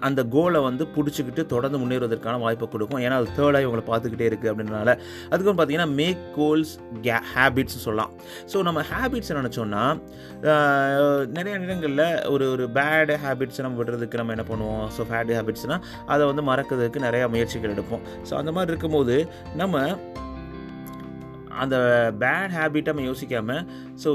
அந்த 0.07 0.21
கோலை 0.35 0.61
வந்து 0.67 0.85
பிடிச்சிக்கிட்டு 0.95 1.43
தொடர்ந்து 1.53 1.79
முன்னேறுவதற்கான 1.83 2.41
வாய்ப்பை 2.45 2.67
கொடுக்கும். 2.75 3.01
ஏன்னா 3.05 3.17
அது 3.21 3.29
தேர்டாக 3.39 3.65
இவங்களை 3.65 3.85
பார்த்துக்கிட்டே 3.91 4.29
இருக்குது 4.31 4.51
அப்படின்றனால. 4.53 4.91
அதுக்கப்புறம் 5.31 5.59
பார்த்தீங்கன்னா 5.61 5.89
மேக் 6.01 6.23
கோல்ஸ் 6.39 6.73
கே 7.07 7.17
ஹேபிட்ஸ் 7.35 7.79
சொல்லலாம். 7.87 8.13
ஸோ 8.53 8.63
நம்ம 8.69 8.85
ஹேபிட்ஸ் 8.93 9.33
நினச்சோன்னா 9.41 9.85
நிறைய 11.37 11.55
நேரங்களில் 11.63 12.07
ஒரு 12.35 12.47
ஒரு 12.55 12.67
பேட் 12.79 13.15
ஹேபிட்ஸ் 13.25 13.65
நம்ம 13.67 13.79
விடுறதுக்கு 13.83 14.21
நம்ம 14.23 14.37
என்ன 14.37 14.47
பண்ணுவோம்? 14.53 14.87
ஸோ 14.99 15.05
பேட் 15.15 15.33
ஹேபிட்ஸ்னால் 15.39 15.83
அதை 16.15 16.23
வந்து 16.33 16.45
மறக்கிறதுக்கு 16.51 17.07
நிறையா 17.09 17.29
முயற்சிகள் 17.35 17.75
எடுப்போம். 17.77 18.05
ஸோ 18.31 18.35
அந்த 18.43 18.53
மாதிரி 18.59 18.73
இருக்கும்போது 18.75 19.17
நம்ம 19.63 19.85
அந்த 21.65 21.77
பேட் 22.23 22.55
ஹேபிட்டை 22.57 22.91
நம்ம 22.93 23.05
யோசிக்காமல் 23.11 23.63
ஸோ 24.03 24.11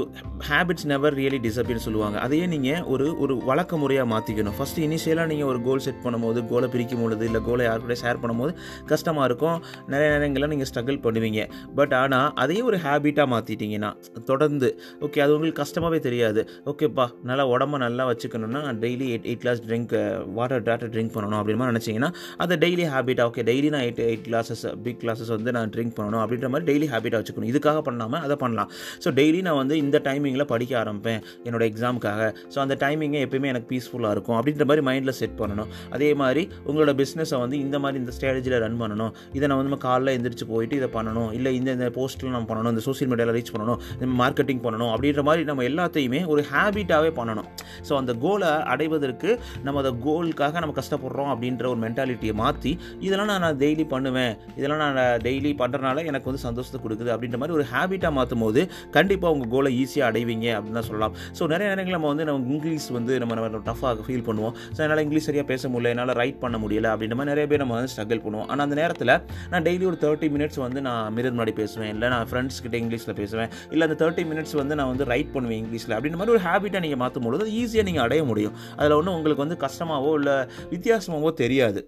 ஹேபிட்ஸ் 0.48 0.86
நெவர் 0.92 1.14
ரியலி 1.20 1.38
டிசப்பின்னு 1.46 1.82
சொல்லுவாங்க. 1.86 2.16
அதையே 2.26 2.46
நீங்கள் 2.54 2.82
ஒரு 2.92 3.06
ஒரு 3.22 3.34
வழக்க 3.48 3.76
முறையாக 3.82 4.08
மாற்றிக்கணும் 4.14 4.56
ஃபஸ்ட்டு 4.58 4.84
இனிஷியலாக 4.86 5.30
நீங்கள் 5.32 5.50
ஒரு 5.52 5.60
கோல் 5.66 5.82
செட் 5.86 6.02
பண்ணும்போது 6.04 6.40
கோலை 6.52 6.68
பிரிக்கும் 6.74 7.02
பொழுது 7.04 7.24
இல்லை 7.30 7.40
கோலை 7.48 7.64
யாருக்கூட 7.68 7.96
ஷேர் 8.02 8.20
பண்ணும்போது 8.24 8.54
கஷ்டமாக 8.92 9.28
இருக்கும். 9.30 9.58
நிறைய 9.94 10.08
நேரங்களில் 10.14 10.50
நீங்கள் 10.54 10.70
ஸ்ட்ரகிள் 10.70 11.00
பண்ணுவீங்க. 11.06 11.40
பட் 11.80 11.94
ஆனால் 12.02 12.28
அதையே 12.44 12.62
ஒரு 12.70 12.80
ஹேபிட்டாக 12.86 13.28
மாற்றிட்டீங்கன்னா 13.34 13.90
தொடர்ந்து 14.30 14.70
ஓகே 15.06 15.22
அது 15.26 15.34
உங்களுக்கு 15.36 15.60
கஷ்டமாகவே 15.62 16.00
தெரியாது. 16.08 16.42
ஓகேப்பா 16.72 17.06
நல்லா 17.30 17.46
உடம்ப 17.54 17.80
நல்லா 17.86 18.06
வச்சுக்கணும்னா 18.12 18.62
daily 18.84 19.08
eight 19.12 19.26
eight 19.30 19.42
glass 19.44 19.62
drink 19.68 19.94
water 20.38 20.64
daughter 20.68 20.92
drink 20.94 21.14
பண்ணணும் 21.16 21.38
அப்படின்னு 21.40 21.60
மாதிரி 21.62 21.74
நினச்சிங்கன்னா 21.74 22.10
அதை 22.44 22.56
டெய்லி 22.64 22.86
ஹேபிட்டாக 22.94 23.30
ஓகே 23.30 23.44
டெய்லி 23.50 23.68
நான் 23.74 23.84
eight 23.88 24.02
eight 24.08 24.24
glasses 24.28 24.64
big 24.86 25.00
glasses 25.04 25.32
வந்து 25.36 25.52
நான் 25.58 25.72
ட்ரிங்க் 25.76 25.94
பண்ணணும் 25.98 26.22
அப்படின்ற 26.24 26.48
மாதிரி 26.54 26.68
டெய்லி 26.70 26.88
ஹேபிட்டாக 26.94 27.20
வச்சுக்கணும். 27.22 27.50
இதுக்காக 27.52 27.82
பண்ணாமல் 27.88 28.22
அதை 28.26 28.36
பண்ணலாம். 28.44 28.70
ஸோ 29.04 29.10
டெய்லி 29.20 29.40
நான் 29.48 29.58
வந்து 29.62 29.71
வந்து 29.72 29.84
இந்த 29.86 29.98
டைமிங்கில் 30.06 30.48
படிக்க 30.52 30.72
ஆரம்பிப்பேன் 30.82 31.20
என்னோடய 31.46 31.66
எக்ஸாமுக்காக 31.72 32.22
ஸோ 32.52 32.58
அந்த 32.64 32.74
டைமிங்கே 32.82 33.20
எப்பயுமே 33.26 33.48
எனக்கு 33.52 33.68
பீஸ்ஃபுல்லாக 33.72 34.14
இருக்கும். 34.16 34.36
அப்படின்ற 34.38 34.64
மாதிரி 34.70 34.82
மைண்டில் 34.88 35.16
செட் 35.20 35.36
பண்ணணும். 35.40 35.68
அதே 35.96 36.08
மாதிரி 36.22 36.42
உங்களோட 36.68 36.92
பிஸ்னஸை 37.00 37.38
வந்து 37.44 37.56
இந்த 37.66 37.76
மாதிரி 37.84 37.98
இந்த 38.02 38.12
ஸ்ட்ராட்டஜியில் 38.16 38.58
ரன் 38.64 38.78
பண்ணணும். 38.82 39.12
இதை 39.36 39.44
நான் 39.48 39.58
வந்து 39.60 39.70
நம்ம 39.70 39.80
காலைல 39.88 40.14
எந்திரிச்சு 40.18 40.46
போயிட்டு 40.52 40.76
இதை 40.80 40.88
பண்ணணும். 40.96 41.30
இல்லை 41.38 41.52
இந்த 41.60 41.70
இந்த 41.78 41.88
போஸ்ட்டில் 41.98 42.34
நம்ம 42.36 42.48
பண்ணணும். 42.52 42.72
இந்த 42.74 42.84
சோஷியல் 42.88 43.10
மீடியாவில் 43.12 43.36
ரீச் 43.38 43.52
பண்ணணும். 43.54 43.80
இந்த 44.00 44.08
மார்க்கெட்டிங் 44.22 44.62
பண்ணணும். 44.66 44.92
அப்படின்ற 44.94 45.22
மாதிரி 45.28 45.44
நம்ம 45.50 45.64
எல்லாத்தையுமே 45.70 46.20
ஒரு 46.34 46.44
ஹேபிட்டாகவே 46.52 47.12
பண்ணணும். 47.20 47.48
ஸோ 47.88 47.92
அந்த 48.00 48.12
கோலை 48.24 48.50
அடைவதற்கு 48.74 49.30
நம்ம 49.66 49.80
அந்த 49.82 49.92
கோலுக்காக 50.06 50.60
நம்ம 50.64 50.76
கஷ்டப்படுறோம் 50.80 51.30
அப்படின்ற 51.34 51.66
ஒரு 51.72 51.80
மென்டாலிட்டியை 51.86 52.34
மாற்றி 52.42 52.72
இதெல்லாம் 53.06 53.32
நான் 53.34 53.58
டெய்லி 53.64 53.86
பண்ணுவேன் 53.94 54.32
இதெல்லாம் 54.58 54.82
நான் 54.84 55.20
டெய்லி 55.26 55.52
பண்ணுறனால 55.62 56.04
எனக்கு 56.10 56.28
வந்து 56.30 56.42
சந்தோஷத்தை 56.46 56.80
கொடுக்குது 56.84 57.12
அப்படின்ற 57.14 57.38
மாதிரி 57.42 57.56
ஒரு 57.58 57.66
ஹேபிட்டாக 57.72 58.12
மாற்றும் 58.18 58.44
போது 58.46 58.60
கண்டிப்பாக 58.96 59.34
உங்கள் 59.36 59.50
கோலை 59.54 59.72
ஈஸியாக 59.82 60.10
அடைவீங்க 60.10 60.46
அப்படின்னு 60.56 60.78
தான் 60.80 60.88
சொல்லலாம். 60.90 61.14
ஸோ 61.38 61.42
நிறைய 61.52 61.66
நேரங்களில் 61.72 61.98
நம்ம 61.98 62.10
வந்து 62.12 62.26
நம்ம 62.28 62.50
இங்கிலீஷ் 62.56 62.88
வந்து 62.98 63.12
நம்ம 63.22 63.36
நம்ம 63.38 63.62
டஃபாக 63.70 64.04
ஃபீல் 64.06 64.24
பண்ணுவோம். 64.28 64.54
ஸோ 64.76 64.80
என்னால் 64.84 65.02
இங்கிலீஷ் 65.06 65.28
சரியாக 65.28 65.46
பேச 65.52 65.68
முடியல 65.72 65.92
என்னால் 65.94 66.14
ரைட் 66.22 66.38
பண்ண 66.44 66.56
முடியல 66.64 66.88
அப்படின்ற 66.94 67.16
மாதிரி 67.18 67.32
நிறைய 67.32 67.46
பேர் 67.50 67.62
நம்ம 67.64 67.76
வந்து 67.78 67.92
ஸ்ட்ரகிள் 67.94 68.22
பண்ணுவோம். 68.26 68.46
ஆனால் 68.50 68.64
அந்த 68.66 68.76
நேரத்தில் 68.82 69.12
நான் 69.52 69.64
டெய்லி 69.68 69.84
ஒரு 69.90 69.98
தேர்ட்டி 70.04 70.28
மினிட்ஸ் 70.36 70.60
வந்து 70.66 70.80
நான் 70.88 71.02
மிரர் 71.16 71.34
முன்னாடி 71.36 71.54
பேசுவேன். 71.60 71.90
இல்லை 71.94 72.08
நான் 72.14 72.26
ஃப்ரெண்ட்ஸ் 72.30 72.60
கிட்ட 72.64 72.76
இங்கிலீஷில் 72.82 73.16
பேசுவேன். 73.20 73.50
இல்லை 73.74 73.84
அந்த 73.88 73.96
தேர்ட்டி 74.02 74.24
மினிட்ஸ் 74.30 74.54
வந்து 74.60 74.76
நான் 74.80 74.90
வந்து 74.92 75.06
ரைட் 75.12 75.32
பண்ணுவேன் 75.36 75.60
இங்கிலீஷில் 75.62 75.94
அப்படின்ற 75.96 76.18
மாதிரி 76.20 76.34
ஒரு 76.36 76.42
ஹேபிட்டாக 76.46 76.82
நீங்கள் 76.86 77.02
மாற்றும் 77.04 77.26
பொழுது 77.28 77.46
ஈஸியாக 77.64 77.82
நீங்கள் 77.82 78.02
அடைய 78.02 78.24
முடியும். 78.24 78.56
அதில் 78.76 78.92
ஒன்றும் 78.92 79.14
உங்களுக்கு 79.14 79.44
வந்து 79.46 79.60
கஷ்டமாவோ 79.66 80.12
இல்லை 80.14 80.36
வித்தியாசமாவோ 80.70 81.32
தெரியாது. 81.32 81.82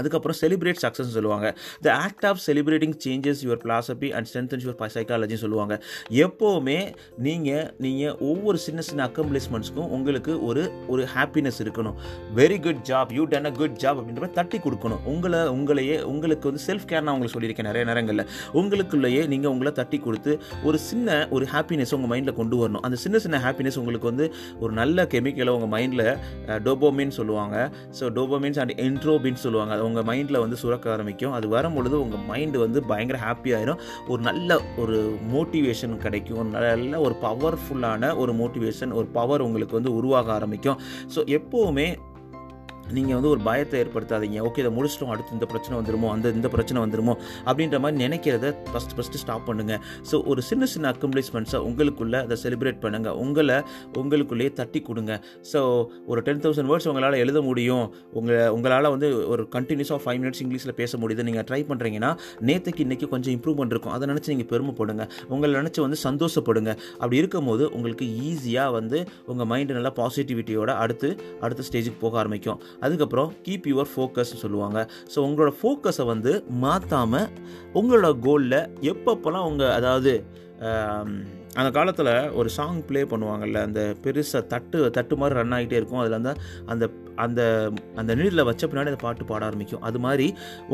அதுக்கப்புறம் 0.00 0.38
செலிப்ரேட் 0.42 0.82
சக்ஸஸ் 0.84 1.14
சொல்லுவாங்க. 1.18 1.48
The 1.86 1.94
act 2.06 2.26
of 2.30 2.42
celebrating 2.48 2.96
changes 3.06 3.42
your 3.46 3.62
philosophy 3.66 4.10
and 4.18 4.28
strengthens 4.30 4.66
your 4.66 4.94
சைக்காலஜின்னு 4.96 5.42
சொல்லுவாங்க. 5.44 5.74
எப்போவுமே 6.26 6.78
நீங்கள் 7.26 7.66
நீங்கள் 7.86 8.14
ஒவ்வொரு 8.30 8.58
சின்ன 8.66 8.80
சின்ன 8.88 9.08
அக்கம்ப்ளிஷ்மெண்ட்ஸ்க்கும் 9.10 9.90
உங்களுக்கு 9.96 10.32
ஒரு 10.48 10.62
ஒரு 10.92 11.02
ஹாப்பினஸ் 11.14 11.58
இருக்கணும். 11.64 11.96
Very 12.40 12.58
good 12.66 12.82
job 12.90 13.10
you 13.18 13.24
done 13.32 13.48
a 13.50 13.52
good 13.60 13.76
job 13.82 13.98
அப்படின்ற 14.00 14.22
மாதிரி 14.24 14.38
தட்டி 14.38 14.58
கொடுக்கணும். 14.66 15.02
உங்களை 15.12 15.40
உங்களையே 15.56 15.96
உங்களுக்கு 16.12 16.48
வந்து 16.50 16.62
செல்ஃப் 16.68 16.86
கேர் 16.90 17.04
நான் 17.06 17.14
உங்களுக்கு 17.14 17.36
சொல்லியிருக்கேன் 17.36 17.68
நிறைய 17.70 17.84
நேரங்களில். 17.90 18.24
உங்களுக்குள்ளேயே 18.60 19.22
நீங்கள் 19.32 19.52
உங்களை 19.54 19.72
தட்டி 19.80 20.00
கொடுத்து 20.06 20.32
ஒரு 20.68 20.78
சின்ன 20.88 21.18
ஒரு 21.36 21.46
ஹாப்பினஸ் 21.54 21.94
உங்கள் 21.96 22.12
மைண்டில் 22.12 22.38
கொண்டு 22.40 22.56
வரணும். 22.62 22.82
அந்த 22.88 22.96
சின்ன 23.04 23.18
சின்ன 23.24 23.40
ஹாப்பினஸ் 23.46 23.78
உங்களுக்கு 23.82 24.10
வந்து 24.12 24.26
ஒரு 24.62 24.72
நல்ல 24.80 25.06
கெமிக்கலை 25.14 25.54
உங்கள் 25.58 25.72
மைண்டில் 25.76 26.06
டோபோமின் 26.66 27.14
சொல்லுவாங்க. 27.18 27.56
ஸோ 27.98 28.04
டோபோமின்ஸ் 28.18 28.60
அண்ட் 28.64 28.74
என்ட்ரோபின் 28.86 29.40
சொல்லுவாங்க. 29.44 29.72
அது 29.76 29.84
உங்கள் 29.90 30.08
மைண்டில் 30.10 30.42
வந்து 30.44 30.56
சுரக்க 30.62 30.92
ஆரம்பிக்கும். 30.96 31.36
அது 31.38 31.48
வரும்பொழுது 31.56 31.96
உங்கள் 32.04 32.26
மைண்டு 32.30 32.58
வந்து 32.66 32.80
பயங்கர 32.92 33.20
ஹாப்பி 33.26 33.52
ஒரு 34.08 34.20
நல்ல 34.22 34.58
ஒரு 34.82 34.98
மோட்டிவேஷன் 35.32 35.96
கிடைக்கும். 36.04 36.50
நல்ல 36.50 37.00
ஒரு 37.06 37.14
பவர்ஃபுல்லான 37.22 38.12
ஒரு 38.22 38.32
மோட்டிவேஷன் 38.42 38.92
ஒரு 39.00 39.08
பவர் 39.18 39.44
உங்களுக்கு 39.46 39.78
வந்து 39.78 39.92
உருவாக 39.94 40.32
ஆரம்பிக்கும். 40.32 40.78
ஸோ 41.14 41.20
எப்போவுமே 41.38 41.86
நீங்கள் 42.96 43.16
வந்து 43.18 43.30
ஒரு 43.34 43.40
பயத்தை 43.48 43.76
ஏற்படுத்தாதீங்க. 43.82 44.38
ஓகே 44.48 44.60
இதை 44.64 44.72
முடிச்சிட்டோம் 44.78 45.12
அடுத்து 45.14 45.36
இந்த 45.38 45.46
பிரச்சனை 45.52 45.74
வந்துருமோ 45.80 46.08
அந்த 46.14 46.34
இந்த 46.38 46.48
பிரச்சனை 46.54 46.78
வந்துருமோ 46.84 47.14
அப்படின்ற 47.48 47.78
மாதிரி 47.84 47.98
நினைக்கிறத 48.04 48.46
ஃபஸ்ட் 48.72 48.94
ஃபஸ்ட்டு 48.96 49.20
ஸ்டாப் 49.22 49.46
பண்ணுங்கள் 49.48 49.80
ஸோ 50.10 50.18
ஒரு 50.32 50.40
சின்ன 50.50 50.66
சின்ன 50.74 50.88
அக்கம்ப்ளிஷ்மெண்ட்ஸை 50.94 51.60
உங்களுக்குள்ளே 51.68 52.18
அதை 52.26 52.38
செலிப்ரேட் 52.44 52.80
பண்ணுங்கள் 52.84 53.16
உங்களை 53.24 53.58
உங்களுக்குள்ளேயே 54.02 54.52
தட்டி 54.60 54.82
கொடுங்க. 54.88 55.12
ஸோ 55.52 55.60
ஒரு 56.10 56.22
டென் 56.26 56.42
தௌசண்ட் 56.44 56.70
வேர்ட்ஸ் 56.70 56.88
உங்களால் 56.92 57.18
எழுத 57.24 57.38
முடியும். 57.48 57.86
உங்கள் 58.20 58.50
உங்களால் 58.56 58.90
வந்து 58.94 59.08
ஒரு 59.32 59.42
கண்டினியூஸாக 59.56 60.00
ஃபைவ் 60.04 60.20
மினிட்ஸ் 60.22 60.42
இங்கிலீஷில் 60.44 60.76
பேச 60.80 60.98
முடியுது. 61.02 61.26
நீங்கள் 61.28 61.46
ட்ரை 61.50 61.60
பண்ணுறீங்கன்னா 61.70 62.10
நேற்றுக்கு 62.50 62.84
இன்றைக்கி 62.86 63.08
கொஞ்சம் 63.14 63.34
இம்ப்ரூவ்மெண்ட் 63.36 63.74
இருக்கும். 63.74 63.94
அதை 63.96 64.06
நினச்சி 64.12 64.30
நீங்கள் 64.34 64.50
பெருமைப்படுங்க 64.52 65.06
உங்களை 65.34 65.52
நினச்சி 65.60 65.80
வந்து 65.86 65.98
சந்தோஷப்படுங்க. 66.06 66.70
அப்படி 67.00 67.18
இருக்கும்போது 67.22 67.64
உங்களுக்கு 67.78 68.06
ஈஸியாக 68.28 68.76
வந்து 68.78 69.00
உங்கள் 69.32 69.48
மைண்டு 69.52 69.76
நல்லா 69.78 69.92
பாசிட்டிவிட்டியோட 70.00 70.70
அடுத்து 70.84 71.08
அடுத்த 71.44 71.64
ஸ்டேஜுக்கு 71.68 72.00
போக 72.04 72.16
ஆரம்பிக்கும். 72.22 72.58
அதுக்கப்புறம் 72.80 73.30
கீப் 73.46 73.68
யுவர் 73.72 73.90
ஃபோக்கஸ் 73.94 74.32
சொல்லுவாங்க. 74.44 74.78
ஸோ 75.14 75.18
உங்களோட 75.26 75.50
ஃபோக்கஸை 75.60 76.06
வந்து 76.12 76.32
மாற்றாமல் 76.64 77.28
உங்களோட 77.80 78.10
கோலில் 78.26 78.60
எப்பப்போலாம் 78.92 79.48
உங்கள் 79.50 79.74
அதாவது 79.78 80.14
அந்த 81.58 81.68
காலத்தில் 81.76 82.08
ஒரு 82.40 82.48
சாங் 82.56 82.80
ப்ளே 82.88 83.00
பண்ணுவாங்கல்ல 83.12 83.60
அந்த 83.68 83.80
பெருசாக 84.02 84.42
தட்டு 84.52 84.78
தட்டு 84.96 85.14
மாதிரி 85.20 85.34
ரன் 85.38 85.54
ஆகிட்டே 85.56 85.78
இருக்கும். 85.80 86.00
அதில் 86.02 86.18
அந்த 86.18 86.32
அந்த 86.72 86.84
அந்த 87.24 87.40
அந்த 88.00 88.12
நீரில் 88.18 88.44
வச்ச 88.48 88.62
பின்னாடி 88.66 88.90
அந்த 88.92 89.00
பாட்டு 89.04 89.24
பாட 89.30 89.42
ஆரம்பிக்கும். 89.48 89.82
அது 89.88 89.98
மாதிரி 90.04 90.26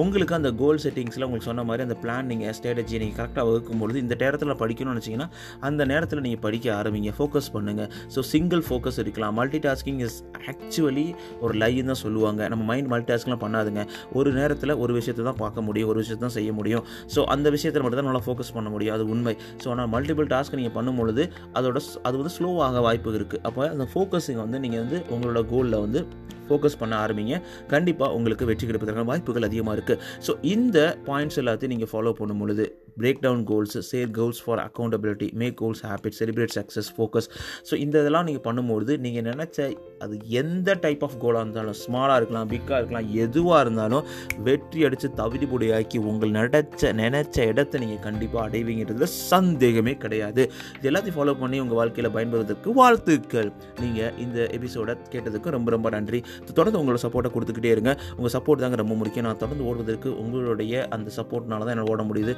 உங்களுக்கு 0.03 0.35
அந்த 0.39 0.51
கோல் 0.61 0.81
செட்டிங்ஸில் 0.85 1.25
உங்களுக்கு 1.27 1.49
சொன்ன 1.51 1.65
மாதிரி 1.69 1.85
அந்த 1.87 1.97
பிளான் 2.03 2.29
நீங்கள் 2.33 2.53
ஸ்ட்ராட்டஜி 2.59 2.99
நீங்கள் 3.03 3.19
கரெக்டாக 3.21 3.45
வகுக்கும் 3.49 3.81
பொழுது 3.83 3.99
இந்த 4.05 4.17
நேரத்தில் 4.23 4.53
படிக்கணும்னு 4.63 4.95
நினச்சிங்கன்னா 4.95 5.29
அந்த 5.69 5.85
நேரத்தில் 5.93 6.23
நீங்கள் 6.27 6.43
படிக்க 6.45 6.67
ஆரம்பிங்க. 6.81 7.13
ஃபோக்கஸ் 7.19 7.49
பண்ணுங்கள் 7.57 7.89
ஸோ 8.17 8.23
சிங்கிள் 8.33 8.63
ஃபோக்கஸ் 8.69 9.01
இருக்கலாம். 9.05 9.35
மல்டி 9.41 9.61
டாஸ்கிங் 9.67 10.03
இஸ் 10.09 10.19
ஆக்சுவலி 10.53 11.07
ஒரு 11.47 11.55
லைன் 11.63 11.91
தான் 11.93 12.01
சொல்லுவாங்க. 12.05 12.43
நம்ம 12.55 12.65
மைண்ட் 12.73 12.91
மல்டி 12.95 13.09
டாஸ்க்லாம் 13.13 13.43
பண்ணாதுங்க. 13.47 13.85
ஒரு 14.21 14.33
நேரத்தில் 14.39 14.75
ஒரு 14.85 14.95
விஷயத்தை 14.99 15.25
தான் 15.31 15.41
பார்க்க 15.43 15.67
முடியும். 15.71 15.91
ஒரு 15.95 16.01
விஷயத்தை 16.03 16.25
தான் 16.27 16.37
செய்ய 16.39 16.53
முடியும். 16.61 16.87
ஸோ 17.17 17.23
அந்த 17.37 17.47
விஷயத்தில் 17.57 17.85
மட்டும் 17.87 18.03
தான் 18.03 18.11
நல்லா 18.13 18.25
ஃபோக்கஸ் 18.29 18.55
பண்ண 18.59 18.69
முடியும். 18.77 18.97
அது 18.99 19.07
உண்மை. 19.17 19.37
ஸோ 19.65 19.69
ஆனால் 19.75 19.91
மல்டிபிள் 19.97 20.31
டாஸ்க் 20.37 20.57
நீங்கள் 20.61 20.66
நீங்கள் 20.67 20.79
பண்ணும் 20.79 20.97
பொழுது 20.97 21.33
அதோட 21.55 21.81
அது 22.03 22.17
வந்து 22.17 22.35
ஸ்லோவாக 22.39 22.81
வாய்ப்பு 22.81 23.19
இருக்குது 23.19 23.43
அப்போ 23.43 23.71
அந்த 23.71 23.89
ஃபோக்கஸிங் 23.95 24.41
வந்து 24.45 24.61
நீங்கள் 24.61 24.81
வந்து 24.81 25.05
உங்களோட 25.11 25.47
கோலில் 25.47 25.79
வந்து 25.79 26.07
ஃபோக்கஸ் 26.49 26.79
பண்ண 26.79 27.07
ஆரம்பிங்க. 27.07 27.43
கண்டிப்பாக 27.69 28.15
உங்களுக்கு 28.15 28.45
வெற்றி 28.47 28.67
கிடைப்பதற்கான 28.67 29.05
வாய்ப்புகள் 29.05 29.43
அதிகமாக 29.43 29.81
இருக்குது 29.81 30.01
ஸோ 30.27 30.35
இந்த 30.43 30.99
பாயிண்ட்ஸ் 31.07 31.39
எல்லாத்தையும் 31.43 31.75
நீங்கள் 31.77 31.91
ஃபாலோ 31.93 32.13
பண்ணும் 32.13 32.39
பொழுது 32.39 32.76
break 33.01 33.23
down 33.27 33.45
goals 33.51 33.77
share 33.91 34.11
goals 34.19 34.43
for 34.47 34.63
accountability 34.67 35.29
make 35.43 35.57
goals 35.63 35.83
habit 35.91 36.19
celebrate 36.21 36.55
success 36.59 36.91
focus 36.97 37.31
so 37.71 37.75
இந்த 37.85 37.97
இதெல்லாம் 38.05 38.29
நீங்கள் 38.31 38.47
பண்ணும்போது 38.49 38.93
நீங்கள் 39.07 39.27
நினச்ச 39.31 39.69
அது 40.07 40.15
எந்த 40.43 40.79
டைப் 40.87 41.05
ஆஃப் 41.09 41.19
கோலாக 41.25 41.45
இருந்தாலும் 41.45 41.79
ஸ்மாலாக 41.85 42.19
இருக்கலாம் 42.21 42.51
பிக்காக 42.55 42.81
இருக்கலாம் 42.81 43.11
எதுவாக 43.27 43.61
இருந்தாலும் 43.65 44.05
வெற்றி 44.49 44.81
அடித்து 44.87 45.09
தவிதி 45.23 45.47
பொடியாக்கி 45.53 45.99
உங்கள் 46.11 46.35
நினச்ச 46.41 46.93
நினச்ச 47.03 47.37
இடத்த 47.51 47.79
நீங்கள் 47.83 48.03
கண்டிப்பாக 48.07 48.43
அடைவீங்கிறதுல 48.49 49.07
சந்தேகமே 49.33 49.95
கிடையாது. 50.05 50.43
இது 50.79 50.89
எல்லாத்தையும் 50.91 51.19
ஃபாலோ 51.19 51.35
பண்ணி 51.43 51.57
உங்கள் 51.65 51.79
வாழ்க்கையில் 51.81 52.13
பயன்படுவதற்கு 52.17 52.75
வாழ்த்துக்கள். 52.81 53.51
நீங்கள் 53.83 54.13
இந்த 54.25 54.39
எபிசோடை 54.57 54.95
கேட்டதுக்கு 55.15 55.55
ரொம்ப 55.57 55.71
ரொம்ப 55.75 55.91
நன்றி. 55.97 56.21
தொடர்ந்து 56.59 56.81
உங்களோட 56.81 57.01
சப்போர்ட்டை 57.05 57.33
கொடுத்துக்கிட்டே 57.35 57.73
இருங்க. 57.77 57.93
உங்கள் 58.19 58.35
சப்போர்ட் 58.37 58.65
தாங்க 58.65 58.79
ரொம்ப 58.83 58.97
முக்கியம். 59.01 59.27
நான் 59.29 59.41
தொடர்ந்து 59.45 59.67
ஓடுவதற்கு 59.71 60.11
உங்களுடைய 60.25 60.75
அந்த 60.97 61.09
சப்போர்ட்னால 61.19 61.67
தான் 61.67 61.75
என்னால் 61.77 61.93
ஓட 61.95 62.05
முடியுது. 62.11 62.35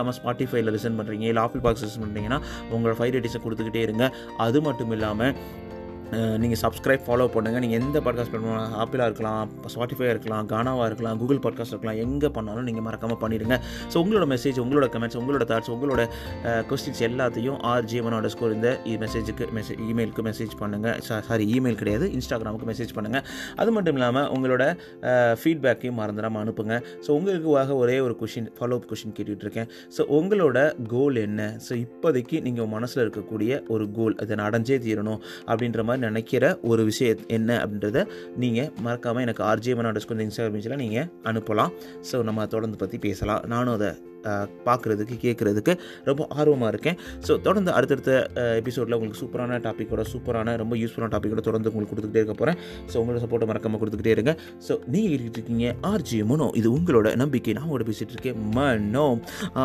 மறக்காமல் 0.00 0.18
ஸ்பாட்டிஃபைல 0.18 0.72
லிசன் 0.76 0.98
பண்ணுறீங்க 0.98 1.26
இல்லை 1.30 1.42
ஆப்பிள் 1.46 1.62
பாக்ஸ் 1.66 1.84
லிசன் 1.86 2.04
பண்ணுறீங்கன்னா 2.04 2.38
உங்களோட 2.74 2.94
ஃபைவ் 3.00 3.12
ரேட்டிங்ஸை 3.16 3.40
கொடுத்துக்கிட்டே 3.46 3.82
இருங்க. 3.86 4.04
அது 4.46 4.58
மட்டும் 4.66 4.92
இல்லாமல் 4.96 5.34
நீங்கள் 6.42 6.60
சப்ஸ்கிரைப் 6.62 7.02
ஃபாலோ 7.06 7.26
பண்ணுங்கள் 7.34 7.62
நீங்கள் 7.64 7.80
எந்த 7.80 7.98
பாட்காஸ்ட் 8.06 8.32
பண்ணுவோம் 8.34 8.72
ஆப்பிளாக 8.82 9.06
இருக்கலாம் 9.10 9.50
ஸ்பாட்டிஃபை 9.74 10.06
இருக்கலாம் 10.14 10.48
கானாவாக 10.52 10.86
இருக்கலாம் 10.90 11.18
கூகுள் 11.20 11.40
பாட்காஸ்ட் 11.44 11.74
இருக்கலாம் 11.74 12.00
எங்கே 12.04 12.28
பண்ணாலும் 12.36 12.66
நீங்கள் 12.68 12.86
மறக்காமல் 12.86 13.20
பண்ணிடுங்க. 13.22 13.56
ஸோ 13.92 13.96
உங்களோட 14.02 14.26
மெசேஜ் 14.34 14.58
உங்களோட 14.64 14.86
கமெண்ட்ஸ் 14.94 15.18
உங்களோட 15.20 15.44
தாட்ஸ் 15.52 15.70
உங்களோட 15.74 16.02
கொஸ்டின்ஸ் 16.70 17.02
எல்லாத்தையும் 17.08 17.58
ஆர் 17.72 17.86
அண்டர் 18.00 18.32
ஸ்கோர் 18.34 18.54
இந்த 18.58 18.70
மெசேஜுக்கு 19.04 19.46
மெசேஜ் 19.58 19.80
இமெயிலுக்கு 19.90 20.24
மெசேஜ் 20.30 20.54
பண்ணுங்கள் 20.62 21.22
சாரி 21.28 21.46
இமெயில் 21.58 21.78
கிடையாது 21.82 22.08
இன்ஸ்டாகிராமுக்கு 22.18 22.68
மெசேஜ் 22.72 22.94
பண்ணுங்கள் 22.98 23.24
அது 23.62 23.72
மட்டும் 23.76 23.98
இல்லாமல் 23.98 24.28
உங்களோட 24.36 24.64
ஃபீட்பேக்கையும் 25.42 25.98
மறந்துடாமல் 26.00 26.42
அனுப்புங்க. 26.44 26.76
ஸோ 27.06 27.10
உங்களுக்காக 27.18 27.76
ஒரே 27.82 27.96
ஒரு 28.06 28.16
கொஷின் 28.22 28.50
ஃபாலோ 28.58 28.78
அப் 28.80 28.88
கொஷின் 28.92 29.14
கேட்டுட்டு 29.18 29.46
இருக்கேன் 29.46 29.68
ஸோ 29.98 30.04
உங்களோட 30.18 30.58
கோல் 30.94 31.16
என்ன? 31.26 31.40
ஸோ 31.68 31.72
இப்போதைக்கு 31.84 32.36
நீங்கள் 32.48 32.70
மனசில் 32.76 33.04
இருக்கக்கூடிய 33.04 33.62
ஒரு 33.74 33.86
கோல் 33.98 34.16
அதை 34.22 34.36
நான் 34.36 34.48
அடைஞ்சே 34.50 34.78
தீரணும் 34.86 35.20
அப்படின்ற 35.50 35.82
மாதிரி 35.82 35.99
நினைக்கிற 36.00 36.44
ஒரு 36.62 36.84
விஷயம் 36.84 37.24
என்ன 37.26 37.50
அப்படின்றத 37.64 38.06
நீங்கள் 38.36 38.70
மறக்காமல் 38.82 39.22
எனக்கு 39.22 39.44
ஆர்ஜே 39.44 39.74
மனோ 39.76 39.90
அண்டர்ஸ்கோர் 39.92 40.22
இன்ஸ்டாகிராம் 40.26 40.82
நீங்கள் 40.84 41.08
அனுப்பலாம். 41.24 41.72
ஸோ 42.12 42.22
நம்ம 42.22 42.46
தொடர்ந்து 42.46 42.78
பற்றி 42.78 42.98
பேசலாம். 42.98 43.44
நானும் 43.46 43.74
அதை 43.74 43.90
பார்க்குறதுக்கு 44.66 45.16
கேட்குறதுக்கு 45.24 45.72
ரொம்ப 46.10 46.22
ஆர்வமாக 46.38 46.70
இருக்கேன். 46.74 46.96
ஸோ 47.26 47.32
தொடர்ந்து 47.46 47.70
அடுத்தடுத்த 47.76 48.12
எபிசோடில் 48.60 48.96
உங்களுக்கு 48.98 49.20
சூப்பரான 49.22 49.58
டாப்பிக்கோட 49.66 50.04
சூப்பரான 50.12 50.56
ரொம்ப 50.62 50.74
யூஸ்ஃபுல்லான 50.82 51.12
டாப்பிக்கோட 51.14 51.42
தொடர்ந்து 51.48 51.70
உங்களுக்கு 51.72 51.92
கொடுத்துக்கிட்டே 51.92 52.22
இருக்க 52.24 52.36
போகிறேன் 52.42 52.58
ஸோ 52.92 52.96
உங்களோட 53.02 53.20
சப்போர்ட்டை 53.24 53.48
மறக்காமல் 53.50 53.80
கொடுத்துக்கிட்டே 53.82 54.14
இருங்க. 54.16 54.34
ஸோ 54.66 54.72
நீங்கள் 54.94 55.12
கேட்டுட்டு 55.12 55.40
இருக்கீங்க 55.40 55.66
ஆர்ஜி 55.92 56.18
மனோ 56.32 56.48
இது 56.60 56.68
உங்களோட 56.78 57.08
நம்பிக்கை. 57.22 57.54
நான் 57.58 57.66
உங்களோட 57.68 57.86
பேசிகிட்டு 57.90 58.14
இருக்கேன் 58.16 58.38
மனோ. 58.58 59.06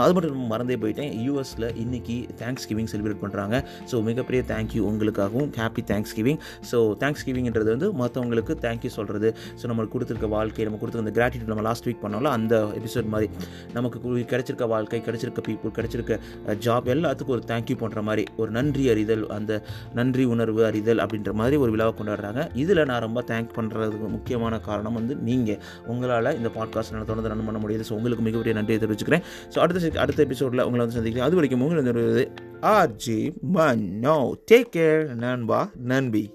அது 0.04 0.12
மட்டும் 0.14 0.30
இல்லாமல் 0.30 0.52
மறந்தே 0.54 0.78
போயிட்டேன். 0.84 1.12
யூஎஸில் 1.26 1.68
இன்றைக்கி 1.84 2.18
தேங்க்ஸ் 2.42 2.68
கிவிங் 2.70 2.90
செலிப்ரேட் 2.94 3.22
பண்ணுறாங்க 3.24 3.56
ஸோ 3.92 4.02
மிகப்பெரிய 4.10 4.42
தேங்க்யூ 4.54 4.84
உங்களுக்காகவும். 4.92 5.50
ஹாப்பி 5.62 5.84
தேங்க்ஸ் 5.92 6.16
கிவிங் 6.18 6.40
ஸோ 6.72 6.80
தேங்க்ஸ் 7.04 7.26
கிவிங்ன்றது 7.28 7.70
வந்து 7.76 7.90
மற்றவங்களுக்கு 8.02 8.54
தேங்க்யூ 8.66 8.92
சொல்கிறது 8.98 9.32
ஸோ 9.60 9.66
நம்மளுக்கு 9.72 9.96
கொடுத்துருக்க 9.96 10.30
வாழ்க்கை 10.38 10.66
நம்ம 10.68 10.80
கொடுத்துருக்க 10.82 11.14
கிராட்டிடியூட் 11.20 11.52
நம்ம 11.54 11.66
லாஸ்ட் 11.70 11.88
வீக் 11.90 12.02
பண்ணோம்ல 12.06 12.32
அந்த 12.38 12.56
எபிசோட் 12.80 13.10
மாதிரி 13.14 13.30
நமக்கு 13.78 14.24
கிடைச்ச 14.32 14.45
கிடைச்சிருக்க 14.46 14.68
வாழ்க்கை 14.68 15.02
கிடைச்சிருக்க 15.06 15.42
பீப்புள் 15.48 15.76
கிடைச்சிருக்க 15.78 16.20
ஜாப் 16.66 16.90
எல்லாத்துக்கும் 16.96 17.36
ஒரு 17.36 17.44
தேங்க்யூ 17.48 17.76
பண்ணுற 17.80 18.02
மாதிரி 18.02 18.24
ஒரு 18.38 18.52
நன்றி 18.52 18.90
அறிதல் 18.90 19.30
அந்த 19.30 19.62
நன்றி 19.94 20.24
உணர்வு 20.24 20.66
அறிதல் 20.66 20.98
அப்படின்ற 20.98 21.34
மாதிரி 21.34 21.56
ஒரு 21.56 21.72
விழாவை 21.72 21.94
கொண்டாடுறாங்க. 22.00 22.56
இதில் 22.56 22.86
நான் 22.86 23.00
ரொம்ப 23.00 23.24
தேங்க் 23.28 23.50
பண்ணுறதுக்கு 23.58 24.08
முக்கியமான 24.08 24.60
காரணம் 24.60 24.94
வந்து 24.94 25.16
நீங்கள் 25.16 25.60
உங்களால் 25.88 26.36
இந்த 26.38 26.50
பாட்காஸ்ட் 26.58 26.96
நான் 26.96 27.10
தொடர்ந்து 27.12 27.32
ரன் 27.34 27.46
பண்ண 27.46 27.60
முடியுது. 27.66 27.86
ஸோ 27.90 27.94
உங்களுக்கு 27.94 28.24
மிகப்பெரிய 28.24 28.56
நன்றியை 28.60 28.80
தெரிவிச்சுக்கிறேன். 28.84 29.26
ஸோ 29.56 29.60
அடுத்த 29.60 30.00
அடுத்த 30.00 30.24
எபிசோடில் 30.24 30.66
உங்களை 30.68 30.82
வந்து 30.86 30.98
சந்திக்கிறேன் 30.98 31.28
அது 31.28 31.36
வரைக்கும் 31.36 31.62
உங்களுக்கு 31.62 32.32
ஆர்ஜி 32.62 33.20
மன்னோ. 33.58 34.18
டேக் 34.52 34.74
கேர் 34.78 35.04
நண்பா 35.26 35.70
நன்பி 35.88 36.26